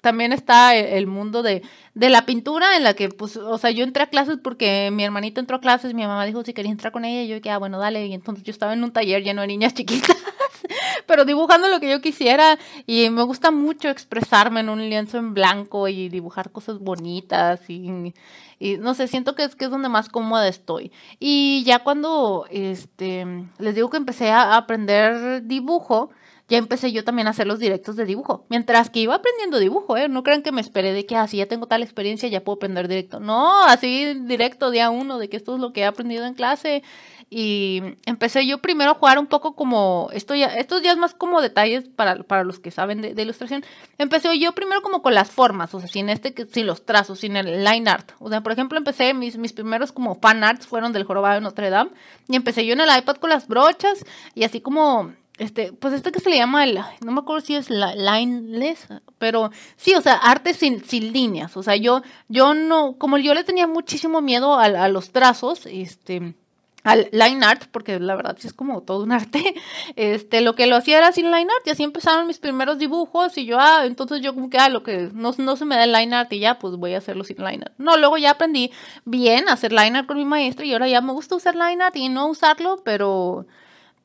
también 0.05 0.33
está 0.33 0.75
el, 0.75 1.07
mundo 1.07 1.41
de, 1.41 1.63
de, 1.95 2.09
la 2.11 2.27
pintura 2.27 2.77
en 2.77 2.83
la 2.83 2.93
que, 2.93 3.09
pues, 3.09 3.37
o 3.37 3.57
sea, 3.57 3.71
yo 3.71 3.83
entré 3.83 4.03
a 4.03 4.07
clases 4.07 4.37
porque 4.37 4.91
mi 4.91 5.03
hermanita 5.03 5.39
entró 5.39 5.57
a 5.57 5.59
clases, 5.59 5.95
mi 5.95 6.03
mamá 6.03 6.23
dijo 6.25 6.43
si 6.43 6.53
quería 6.53 6.71
entrar 6.71 6.93
con 6.93 7.05
ella, 7.05 7.23
y 7.23 7.27
yo 7.27 7.33
dije, 7.37 7.49
ah, 7.49 7.57
bueno, 7.57 7.79
dale, 7.79 8.05
y 8.05 8.13
entonces 8.13 8.43
yo 8.43 8.51
estaba 8.51 8.73
en 8.73 8.83
un 8.83 8.91
taller 8.91 9.23
lleno 9.23 9.41
de 9.41 9.47
niñas 9.47 9.73
chiquitas, 9.73 10.15
pero 11.07 11.25
dibujando 11.25 11.69
lo 11.69 11.79
que 11.79 11.89
yo 11.89 12.01
quisiera, 12.01 12.59
y 12.85 13.09
me 13.09 13.23
gusta 13.23 13.49
mucho 13.49 13.89
expresarme 13.89 14.59
en 14.59 14.69
un 14.69 14.87
lienzo 14.87 15.17
en 15.17 15.33
blanco 15.33 15.87
y 15.87 16.07
dibujar 16.07 16.51
cosas 16.51 16.77
bonitas, 16.77 17.67
y, 17.67 18.13
y 18.59 18.77
no 18.77 18.93
sé, 18.93 19.07
siento 19.07 19.33
que 19.33 19.45
es, 19.45 19.55
que 19.55 19.65
es 19.65 19.71
donde 19.71 19.89
más 19.89 20.07
cómoda 20.07 20.47
estoy. 20.47 20.91
Y 21.19 21.63
ya 21.65 21.79
cuando, 21.79 22.45
este, 22.51 23.25
les 23.57 23.73
digo 23.73 23.89
que 23.89 23.97
empecé 23.97 24.29
a 24.29 24.55
aprender 24.55 25.41
dibujo, 25.47 26.11
ya 26.47 26.57
empecé 26.57 26.91
yo 26.91 27.03
también 27.03 27.27
a 27.27 27.31
hacer 27.31 27.47
los 27.47 27.57
directos 27.59 27.95
de 27.95 28.05
dibujo. 28.05 28.45
Mientras 28.49 28.91
que 28.91 28.99
iba 28.99 29.15
aprendiendo 29.15 29.57
dibujo, 29.57 29.97
¿eh? 29.97 30.07
No 30.09 30.21
crean 30.21 30.43
que 30.43 30.51
me 30.51 30.61
esperé 30.61 30.93
de 30.93 31.05
que 31.05 31.15
así 31.15 31.39
ah, 31.41 31.45
ya 31.45 31.49
tengo 31.49 31.67
tal 31.67 31.81
experiencia, 31.81 32.29
ya 32.29 32.43
puedo 32.43 32.57
aprender 32.57 32.87
directo. 32.87 33.19
No, 33.19 33.63
así 33.63 34.13
directo, 34.13 34.69
día 34.69 34.91
uno, 34.91 35.17
de 35.17 35.27
que 35.27 35.37
esto 35.37 35.55
es 35.55 35.59
lo 35.59 35.73
que 35.73 35.81
he 35.81 35.85
aprendido 35.85 36.25
en 36.25 36.35
clase. 36.35 36.83
Y 37.31 37.81
empecé 38.05 38.45
yo 38.45 38.59
primero 38.59 38.91
a 38.91 38.93
jugar 38.93 39.17
un 39.17 39.25
poco 39.25 39.55
como, 39.55 40.09
esto 40.13 40.35
ya, 40.35 40.45
estos 40.45 40.83
es 40.83 40.97
más 40.97 41.15
como 41.15 41.41
detalles 41.41 41.89
para, 41.89 42.21
para 42.21 42.43
los 42.43 42.59
que 42.59 42.69
saben 42.69 43.01
de, 43.01 43.19
ilustración. 43.19 43.65
Empecé 43.97 44.37
yo 44.37 44.53
primero 44.53 44.83
como 44.83 45.01
con 45.01 45.15
las 45.15 45.31
formas, 45.31 45.73
o 45.73 45.79
sea, 45.79 45.89
sin 45.89 46.09
este, 46.09 46.35
sin 46.47 46.67
los 46.67 46.85
trazos, 46.85 47.19
sin 47.19 47.35
el 47.37 47.63
line 47.63 47.89
art. 47.89 48.11
O 48.19 48.29
sea, 48.29 48.41
por 48.41 48.51
ejemplo, 48.51 48.77
empecé, 48.77 49.15
mis, 49.15 49.37
mis 49.37 49.53
primeros 49.53 49.91
como 49.91 50.13
fan 50.13 50.43
arts 50.43 50.67
fueron 50.67 50.93
del 50.93 51.05
jorobado 51.05 51.35
de 51.35 51.41
Notre 51.41 51.71
Dame. 51.71 51.89
Y 52.27 52.35
empecé 52.35 52.63
yo 52.67 52.73
en 52.73 52.81
el 52.81 52.95
iPad 52.95 53.15
con 53.15 53.31
las 53.31 53.47
brochas 53.47 54.05
y 54.35 54.43
así 54.43 54.61
como 54.61 55.11
este, 55.37 55.73
pues 55.73 55.93
este 55.93 56.11
que 56.11 56.19
se 56.19 56.29
le 56.29 56.37
llama 56.37 56.63
el, 56.63 56.79
no 57.01 57.11
me 57.11 57.19
acuerdo 57.19 57.45
si 57.45 57.55
es 57.55 57.69
lineless, 57.69 58.87
pero 59.17 59.51
sí, 59.75 59.93
o 59.93 60.01
sea, 60.01 60.13
arte 60.13 60.53
sin, 60.53 60.83
sin 60.83 61.11
líneas, 61.11 61.57
o 61.57 61.63
sea, 61.63 61.75
yo, 61.75 62.03
yo 62.29 62.53
no, 62.53 62.97
como 62.97 63.17
yo 63.17 63.33
le 63.33 63.43
tenía 63.43 63.67
muchísimo 63.67 64.21
miedo 64.21 64.57
a, 64.57 64.87
los 64.87 65.11
trazos, 65.11 65.65
este, 65.65 66.35
al 66.83 67.09
line 67.11 67.43
art, 67.43 67.63
porque 67.71 67.99
la 67.99 68.15
verdad 68.15 68.37
sí 68.39 68.47
es 68.47 68.53
como 68.53 68.83
todo 68.83 69.03
un 69.03 69.11
arte, 69.11 69.55
este, 69.97 70.39
lo 70.39 70.55
que 70.55 70.67
lo 70.67 70.77
hacía 70.77 70.99
era 70.99 71.11
sin 71.11 71.25
line 71.25 71.49
art, 71.53 71.67
y 71.67 71.71
así 71.71 71.83
empezaron 71.83 72.27
mis 72.27 72.39
primeros 72.39 72.77
dibujos, 72.77 73.37
y 73.37 73.45
yo, 73.45 73.57
ah, 73.59 73.85
entonces 73.85 74.21
yo 74.21 74.33
como 74.33 74.49
que, 74.49 74.57
ah, 74.57 74.69
lo 74.69 74.83
que 74.83 75.09
no, 75.13 75.33
no 75.37 75.57
se 75.57 75.65
me 75.65 75.75
da 75.75 75.83
el 75.83 75.91
line 75.91 76.15
art, 76.15 76.31
y 76.31 76.39
ya, 76.39 76.59
pues 76.59 76.77
voy 76.77 76.93
a 76.93 76.99
hacerlo 76.99 77.25
sin 77.25 77.43
line 77.43 77.63
art. 77.65 77.73
No, 77.77 77.97
luego 77.97 78.17
ya 78.17 78.31
aprendí 78.31 78.71
bien 79.03 79.49
a 79.49 79.53
hacer 79.53 79.73
line 79.73 79.97
art 79.97 80.07
con 80.07 80.15
mi 80.15 80.23
maestra, 80.23 80.65
y 80.65 80.71
ahora 80.71 80.87
ya 80.87 81.01
me 81.01 81.11
gusta 81.11 81.35
usar 81.35 81.55
line 81.55 81.83
art 81.83 81.97
y 81.97 82.07
no 82.07 82.27
usarlo, 82.27 82.81
pero 82.85 83.45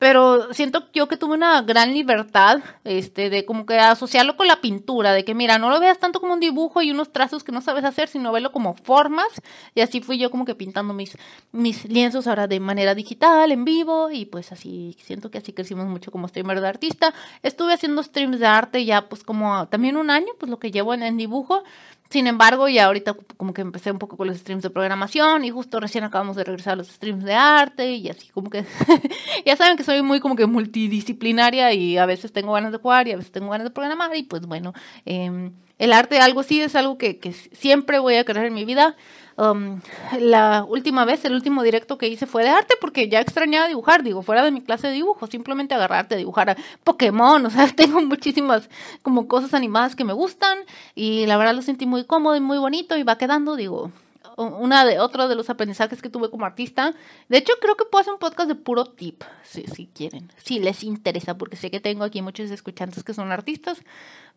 pero 0.00 0.54
siento 0.54 0.88
yo 0.94 1.08
que 1.08 1.18
tuve 1.18 1.34
una 1.34 1.60
gran 1.60 1.92
libertad 1.92 2.60
este 2.84 3.28
de 3.28 3.44
como 3.44 3.66
que 3.66 3.78
asociarlo 3.78 4.34
con 4.34 4.48
la 4.48 4.62
pintura, 4.62 5.12
de 5.12 5.26
que 5.26 5.34
mira, 5.34 5.58
no 5.58 5.68
lo 5.68 5.78
veas 5.78 5.98
tanto 5.98 6.20
como 6.20 6.32
un 6.32 6.40
dibujo 6.40 6.80
y 6.80 6.90
unos 6.90 7.12
trazos 7.12 7.44
que 7.44 7.52
no 7.52 7.60
sabes 7.60 7.84
hacer, 7.84 8.08
sino 8.08 8.32
verlo 8.32 8.50
como 8.50 8.72
formas 8.72 9.28
y 9.74 9.82
así 9.82 10.00
fui 10.00 10.16
yo 10.16 10.30
como 10.30 10.46
que 10.46 10.54
pintando 10.54 10.94
mis 10.94 11.18
mis 11.52 11.84
lienzos 11.84 12.26
ahora 12.26 12.46
de 12.46 12.60
manera 12.60 12.94
digital, 12.94 13.52
en 13.52 13.66
vivo 13.66 14.10
y 14.10 14.24
pues 14.24 14.52
así 14.52 14.96
siento 15.02 15.30
que 15.30 15.36
así 15.36 15.52
crecimos 15.52 15.84
mucho 15.86 16.10
como 16.10 16.28
streamer 16.28 16.62
de 16.62 16.68
artista. 16.68 17.12
Estuve 17.42 17.74
haciendo 17.74 18.02
streams 18.02 18.40
de 18.40 18.46
arte 18.46 18.86
ya 18.86 19.06
pues 19.06 19.22
como 19.22 19.68
también 19.68 19.98
un 19.98 20.08
año, 20.08 20.32
pues 20.38 20.48
lo 20.48 20.58
que 20.58 20.70
llevo 20.70 20.94
en, 20.94 21.02
en 21.02 21.18
dibujo 21.18 21.62
sin 22.10 22.26
embargo, 22.26 22.68
ya 22.68 22.86
ahorita 22.86 23.14
como 23.36 23.54
que 23.54 23.62
empecé 23.62 23.92
un 23.92 24.00
poco 24.00 24.16
con 24.16 24.26
los 24.26 24.36
streams 24.36 24.64
de 24.64 24.70
programación 24.70 25.44
y 25.44 25.50
justo 25.50 25.78
recién 25.78 26.02
acabamos 26.02 26.34
de 26.34 26.42
regresar 26.42 26.72
a 26.72 26.76
los 26.76 26.88
streams 26.88 27.24
de 27.24 27.34
arte 27.34 27.92
y 27.92 28.08
así 28.08 28.28
como 28.30 28.50
que 28.50 28.64
ya 29.46 29.54
saben 29.54 29.76
que 29.76 29.84
soy 29.84 30.02
muy 30.02 30.18
como 30.18 30.34
que 30.34 30.46
multidisciplinaria 30.46 31.72
y 31.72 31.98
a 31.98 32.06
veces 32.06 32.32
tengo 32.32 32.52
ganas 32.52 32.72
de 32.72 32.78
jugar 32.78 33.06
y 33.06 33.12
a 33.12 33.16
veces 33.16 33.30
tengo 33.30 33.48
ganas 33.50 33.64
de 33.64 33.70
programar 33.70 34.14
y 34.16 34.24
pues 34.24 34.42
bueno, 34.42 34.74
eh, 35.06 35.52
el 35.78 35.92
arte 35.92 36.18
algo 36.18 36.42
sí 36.42 36.60
es 36.60 36.74
algo 36.74 36.98
que, 36.98 37.18
que 37.18 37.32
siempre 37.32 38.00
voy 38.00 38.16
a 38.16 38.24
querer 38.24 38.46
en 38.46 38.54
mi 38.54 38.64
vida. 38.64 38.96
Um, 39.40 39.80
la 40.18 40.66
última 40.68 41.06
vez, 41.06 41.24
el 41.24 41.32
último 41.32 41.62
directo 41.62 41.96
que 41.96 42.08
hice 42.08 42.26
fue 42.26 42.42
de 42.42 42.50
arte 42.50 42.74
porque 42.78 43.08
ya 43.08 43.20
extrañaba 43.22 43.68
dibujar, 43.68 44.02
digo, 44.02 44.20
fuera 44.20 44.44
de 44.44 44.50
mi 44.50 44.60
clase 44.60 44.88
de 44.88 44.92
dibujo, 44.92 45.26
simplemente 45.28 45.74
agarrarte 45.74 46.16
dibujar 46.16 46.50
a 46.50 46.56
Pokémon, 46.84 47.46
o 47.46 47.50
sea, 47.50 47.66
tengo 47.68 48.02
muchísimas 48.02 48.68
como 49.00 49.28
cosas 49.28 49.54
animadas 49.54 49.96
que 49.96 50.04
me 50.04 50.12
gustan 50.12 50.58
y 50.94 51.24
la 51.24 51.38
verdad 51.38 51.54
lo 51.54 51.62
sentí 51.62 51.86
muy 51.86 52.04
cómodo 52.04 52.36
y 52.36 52.40
muy 52.40 52.58
bonito 52.58 52.98
y 52.98 53.02
va 53.02 53.16
quedando, 53.16 53.56
digo, 53.56 53.90
una 54.36 54.84
de 54.84 55.00
otro 55.00 55.26
de 55.26 55.34
los 55.34 55.48
aprendizajes 55.48 56.02
que 56.02 56.10
tuve 56.10 56.30
como 56.30 56.44
artista. 56.44 56.94
De 57.28 57.38
hecho, 57.38 57.54
creo 57.60 57.76
que 57.76 57.84
puedo 57.84 58.02
hacer 58.02 58.12
un 58.12 58.18
podcast 58.18 58.48
de 58.48 58.54
puro 58.56 58.84
tip, 58.84 59.22
si, 59.42 59.62
si 59.62 59.86
quieren, 59.86 60.30
si 60.36 60.58
les 60.58 60.82
interesa, 60.84 61.38
porque 61.38 61.56
sé 61.56 61.70
que 61.70 61.80
tengo 61.80 62.04
aquí 62.04 62.20
muchos 62.20 62.50
escuchantes 62.50 63.04
que 63.04 63.14
son 63.14 63.32
artistas. 63.32 63.82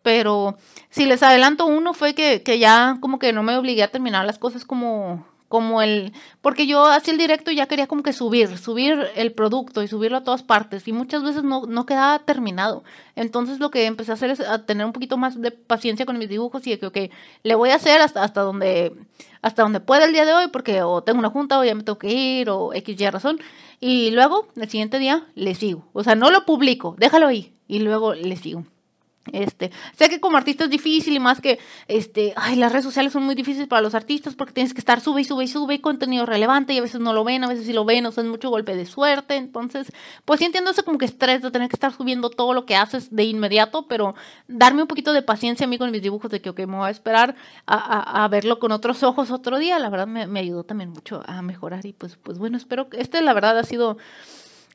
Pero 0.04 0.58
si 0.90 1.06
les 1.06 1.24
adelanto 1.24 1.66
uno 1.66 1.94
fue 1.94 2.14
que, 2.14 2.44
que 2.44 2.60
ya 2.60 2.98
como 3.00 3.18
que 3.18 3.34
no 3.34 3.42
me 3.42 3.58
obligué 3.58 3.84
a 3.84 3.92
terminar 3.92 4.26
las 4.26 4.38
cosas 4.38 4.66
como 4.66 5.26
como 5.54 5.84
el, 5.84 6.14
porque 6.42 6.66
yo 6.66 6.88
hacía 6.88 7.14
el 7.14 7.20
directo 7.20 7.52
y 7.52 7.58
ya 7.58 7.68
quería 7.68 7.86
como 7.86 8.02
que 8.02 8.12
subir, 8.12 8.58
subir 8.58 9.08
el 9.16 9.34
producto 9.34 9.84
y 9.84 9.88
subirlo 9.88 10.18
a 10.18 10.24
todas 10.24 10.42
partes 10.42 10.88
y 10.88 10.94
muchas 10.94 11.22
veces 11.22 11.44
no, 11.44 11.68
no 11.68 11.86
quedaba 11.86 12.18
terminado. 12.18 12.84
Entonces 13.16 13.60
lo 13.60 13.70
que 13.70 13.86
empecé 13.86 14.10
a 14.10 14.16
hacer 14.16 14.32
es 14.32 14.40
a 14.40 14.66
tener 14.66 14.84
un 14.84 14.94
poquito 14.94 15.16
más 15.16 15.40
de 15.40 15.52
paciencia 15.52 16.08
con 16.08 16.18
mis 16.18 16.28
dibujos 16.28 16.66
y 16.66 16.72
de 16.72 16.80
que, 16.80 16.88
ok, 16.88 16.98
le 17.44 17.54
voy 17.54 17.70
a 17.70 17.76
hacer 17.76 18.02
hasta, 18.02 18.24
hasta 18.24 18.42
donde, 18.42 18.96
hasta 19.44 19.62
donde 19.62 19.80
pueda 19.80 20.06
el 20.06 20.14
día 20.14 20.26
de 20.26 20.34
hoy 20.34 20.48
porque 20.48 20.82
o 20.82 21.04
tengo 21.04 21.20
una 21.20 21.30
junta 21.30 21.60
o 21.60 21.64
ya 21.64 21.76
me 21.76 21.84
tengo 21.84 22.00
que 22.00 22.12
ir 22.12 22.50
o 22.50 22.74
X, 22.74 23.12
razón. 23.12 23.40
Y 23.80 24.10
luego, 24.10 24.48
el 24.56 24.68
siguiente 24.68 24.98
día, 24.98 25.28
le 25.36 25.54
sigo. 25.54 25.88
O 25.94 26.04
sea, 26.04 26.16
no 26.16 26.32
lo 26.32 26.48
publico, 26.48 26.96
déjalo 26.98 27.28
ahí 27.28 27.54
y 27.68 27.78
luego 27.78 28.16
le 28.16 28.38
sigo. 28.38 28.66
Este, 29.32 29.72
sé 29.98 30.10
que 30.10 30.20
como 30.20 30.36
artista 30.36 30.66
es 30.66 30.70
difícil 30.70 31.16
y 31.16 31.20
más 31.20 31.40
que, 31.40 31.58
este, 31.88 32.34
ay, 32.36 32.58
las 32.58 32.74
redes 32.74 32.84
sociales 32.84 33.14
son 33.14 33.24
muy 33.24 33.36
difíciles 33.36 33.70
para 33.70 33.82
los 33.82 33.96
artistas 33.96 34.36
porque 34.36 34.52
tienes 34.52 34.74
que 34.74 34.82
estar 34.82 35.00
sube 35.00 35.22
y 35.22 35.24
sube 35.24 35.46
y 35.46 35.48
sube 35.48 35.76
y 35.76 35.80
contenido 35.80 36.26
relevante 36.26 36.74
y 36.74 36.78
a 36.78 36.82
veces 36.82 37.00
no 37.00 37.14
lo 37.14 37.24
ven, 37.24 37.42
a 37.46 37.48
veces 37.48 37.66
sí 37.66 37.72
lo 37.72 37.86
ven, 37.86 38.06
o 38.06 38.12
sea, 38.12 38.24
es 38.24 38.30
mucho 38.30 38.50
golpe 38.50 38.76
de 38.76 38.86
suerte, 38.86 39.38
entonces, 39.38 39.94
pues 40.26 40.40
sí 40.40 40.46
entiendo 40.46 40.72
ese 40.72 40.84
como 40.84 40.98
que 40.98 41.06
estrés 41.06 41.42
de 41.42 41.52
tener 41.52 41.70
que 41.70 41.76
estar 41.78 41.94
subiendo 41.94 42.30
todo 42.30 42.54
lo 42.54 42.66
que 42.66 42.76
haces 42.76 43.16
de 43.16 43.24
inmediato, 43.24 43.88
pero 43.88 44.14
darme 44.50 44.82
un 44.82 44.90
poquito 44.90 45.14
de 45.14 45.22
paciencia 45.22 45.66
a 45.66 45.70
mí 45.70 45.78
con 45.78 45.90
mis 45.92 46.02
dibujos 46.02 46.30
de 46.30 46.42
que, 46.42 46.50
ok, 46.50 46.60
me 46.60 46.78
voy 46.78 46.88
a 46.88 46.92
esperar 46.92 47.36
a, 47.66 48.26
a, 48.26 48.28
verlo 48.28 48.60
con 48.60 48.74
otros 48.74 49.04
ojos 49.04 49.32
otro 49.32 49.58
día, 49.58 49.80
la 49.80 49.90
verdad 49.90 50.08
me, 50.08 50.28
me 50.28 50.42
ayudó 50.42 50.66
también 50.66 50.90
mucho 50.90 51.24
a 51.26 51.42
mejorar 51.42 51.86
y 51.86 51.94
pues, 51.94 52.18
pues 52.18 52.38
bueno, 52.40 52.58
espero 52.58 52.90
que 52.90 53.00
este 53.00 53.22
la 53.22 53.34
verdad 53.34 53.58
ha 53.58 53.64
sido 53.64 53.98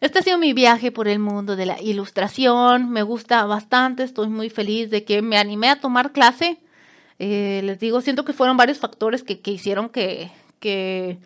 este 0.01 0.21
ha 0.21 0.23
sido 0.23 0.39
mi 0.39 0.53
viaje 0.53 0.93
por 0.93 1.09
el 1.09 1.19
mundo 1.19 1.57
de 1.57 1.67
la 1.67 1.81
ilustración. 1.81 2.91
Me 2.91 3.03
gusta 3.03 3.45
bastante, 3.47 4.05
estoy 4.05 4.29
muy 4.29 4.51
feliz 4.51 4.91
de 4.91 5.05
que 5.05 5.23
me 5.23 5.39
animé 5.39 5.69
a 5.69 5.81
tomar 5.81 6.13
clase. 6.13 6.59
Eh, 7.19 7.63
les 7.65 7.81
digo, 7.81 8.01
siento 8.01 8.25
que 8.25 8.33
fueron 8.33 8.57
varios 8.57 8.79
factores 8.79 9.25
que, 9.25 9.41
que 9.41 9.51
hicieron 9.51 9.89
que, 9.89 10.31
que, 10.61 11.19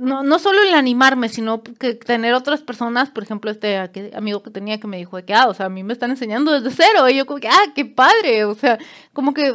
no, 0.00 0.22
no, 0.22 0.38
solo 0.38 0.62
el 0.62 0.72
animarme, 0.72 1.28
sino 1.28 1.62
que 1.62 1.94
tener 1.94 2.32
otras 2.32 2.62
personas, 2.62 3.10
por 3.10 3.22
ejemplo, 3.22 3.50
este 3.50 3.76
amigo 4.14 4.42
que 4.42 4.50
tenía 4.50 4.80
que 4.80 4.86
me 4.86 4.96
dijo 4.96 5.22
que, 5.24 5.34
ah, 5.34 5.48
o 5.48 5.54
sea, 5.54 5.66
a 5.66 5.68
mí 5.68 5.84
me 5.84 5.92
están 5.92 6.10
enseñando 6.10 6.58
desde 6.58 6.74
cero. 6.74 7.08
Y 7.10 7.16
yo 7.16 7.26
como 7.26 7.40
que, 7.40 7.48
ah, 7.48 7.72
qué 7.74 7.84
padre. 7.84 8.44
O 8.46 8.54
sea, 8.54 8.78
como 9.12 9.34
que 9.34 9.52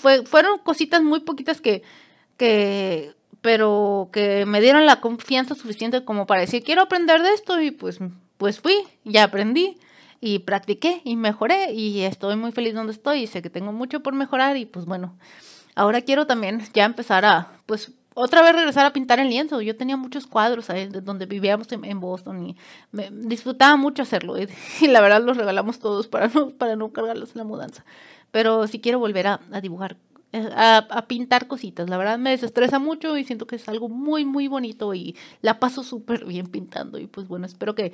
fue, 0.00 0.26
fueron 0.26 0.58
cositas 0.58 1.02
muy 1.02 1.20
poquitas 1.20 1.60
que, 1.60 1.82
que 2.36 3.14
pero 3.46 4.08
que 4.12 4.44
me 4.44 4.60
dieron 4.60 4.86
la 4.86 5.00
confianza 5.00 5.54
suficiente 5.54 6.04
como 6.04 6.26
para 6.26 6.40
decir, 6.40 6.64
quiero 6.64 6.82
aprender 6.82 7.22
de 7.22 7.32
esto 7.32 7.60
y 7.60 7.70
pues, 7.70 8.00
pues 8.38 8.58
fui, 8.58 8.74
ya 9.04 9.22
aprendí 9.22 9.78
y 10.20 10.40
practiqué 10.40 11.00
y 11.04 11.14
mejoré 11.14 11.72
y 11.72 12.00
estoy 12.00 12.34
muy 12.34 12.50
feliz 12.50 12.74
donde 12.74 12.92
estoy 12.92 13.22
y 13.22 13.26
sé 13.28 13.42
que 13.42 13.48
tengo 13.48 13.70
mucho 13.70 14.00
por 14.00 14.14
mejorar 14.14 14.56
y 14.56 14.66
pues 14.66 14.84
bueno, 14.84 15.16
ahora 15.76 16.00
quiero 16.00 16.26
también 16.26 16.60
ya 16.74 16.86
empezar 16.86 17.24
a, 17.24 17.52
pues 17.66 17.92
otra 18.14 18.42
vez 18.42 18.52
regresar 18.52 18.84
a 18.84 18.92
pintar 18.92 19.20
en 19.20 19.28
lienzo. 19.28 19.60
Yo 19.60 19.76
tenía 19.76 19.96
muchos 19.96 20.26
cuadros 20.26 20.68
ahí 20.68 20.88
donde 20.88 21.26
vivíamos 21.26 21.68
en, 21.70 22.00
Boston 22.00 22.48
y 22.48 22.56
me 22.90 23.10
disfrutaba 23.12 23.76
mucho 23.76 24.02
hacerlo 24.02 24.34
y, 24.80 24.88
la 24.88 25.00
verdad 25.00 25.22
los 25.22 25.36
regalamos 25.36 25.78
todos 25.78 26.08
para 26.08 26.26
no, 26.26 26.50
para 26.50 26.74
no 26.74 26.92
cargarlos 26.92 27.30
en 27.30 27.38
la 27.38 27.44
mudanza. 27.44 27.84
Pero 28.32 28.66
si 28.66 28.80
quiero 28.80 28.98
volver 28.98 29.28
a, 29.28 29.40
dibujar 29.62 29.92
eh, 29.92 30.05
a, 30.32 31.04
pintar 31.08 31.46
cositas. 31.46 31.88
La 31.88 31.96
verdad 31.96 32.18
me 32.18 32.30
desestresa 32.30 32.78
mucho 32.78 33.16
y 33.16 33.24
siento 33.24 33.46
que 33.46 33.56
es 33.56 33.68
algo 33.68 33.88
muy, 33.88 34.24
muy 34.24 34.48
bonito 34.48 34.94
y 34.94 35.16
la 35.42 35.58
paso 35.60 35.82
súper 35.82 36.24
bien 36.24 36.46
pintando. 36.46 36.98
Y 36.98 37.06
pues 37.06 37.28
bueno, 37.28 37.46
espero 37.46 37.74
que 37.74 37.92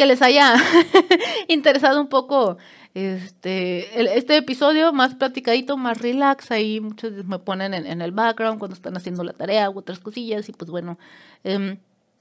que 0.00 0.06
les 0.06 0.22
haya 0.22 0.54
interesado 1.48 2.00
un 2.00 2.08
poco 2.08 2.56
este, 2.94 4.16
este 4.16 4.38
episodio 4.38 4.94
más 4.94 5.14
platicadito, 5.14 5.76
más 5.76 6.00
relax. 6.00 6.50
Ahí 6.50 6.80
muchos 6.80 7.12
me 7.26 7.38
ponen 7.38 7.74
en, 7.74 8.00
el 8.00 8.12
background 8.12 8.58
cuando 8.58 8.74
están 8.74 8.96
haciendo 8.96 9.24
la 9.24 9.34
tarea 9.34 9.68
u 9.68 9.78
otras 9.78 9.98
cosillas. 9.98 10.48
Y 10.48 10.52
pues 10.52 10.70
bueno, 10.70 10.98
em, 11.44 11.76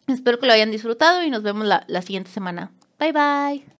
espero 0.07 0.39
que 0.39 0.47
lo 0.47 0.51
hayan 0.51 0.71
disfrutado 0.71 1.23
y 1.23 1.29
nos 1.29 1.41
vemos 1.41 1.65
la, 1.65 1.85
la 1.87 2.01
siguiente 2.01 2.29
semana. 2.31 2.71
Bye 2.99 3.13
bye. 3.13 3.69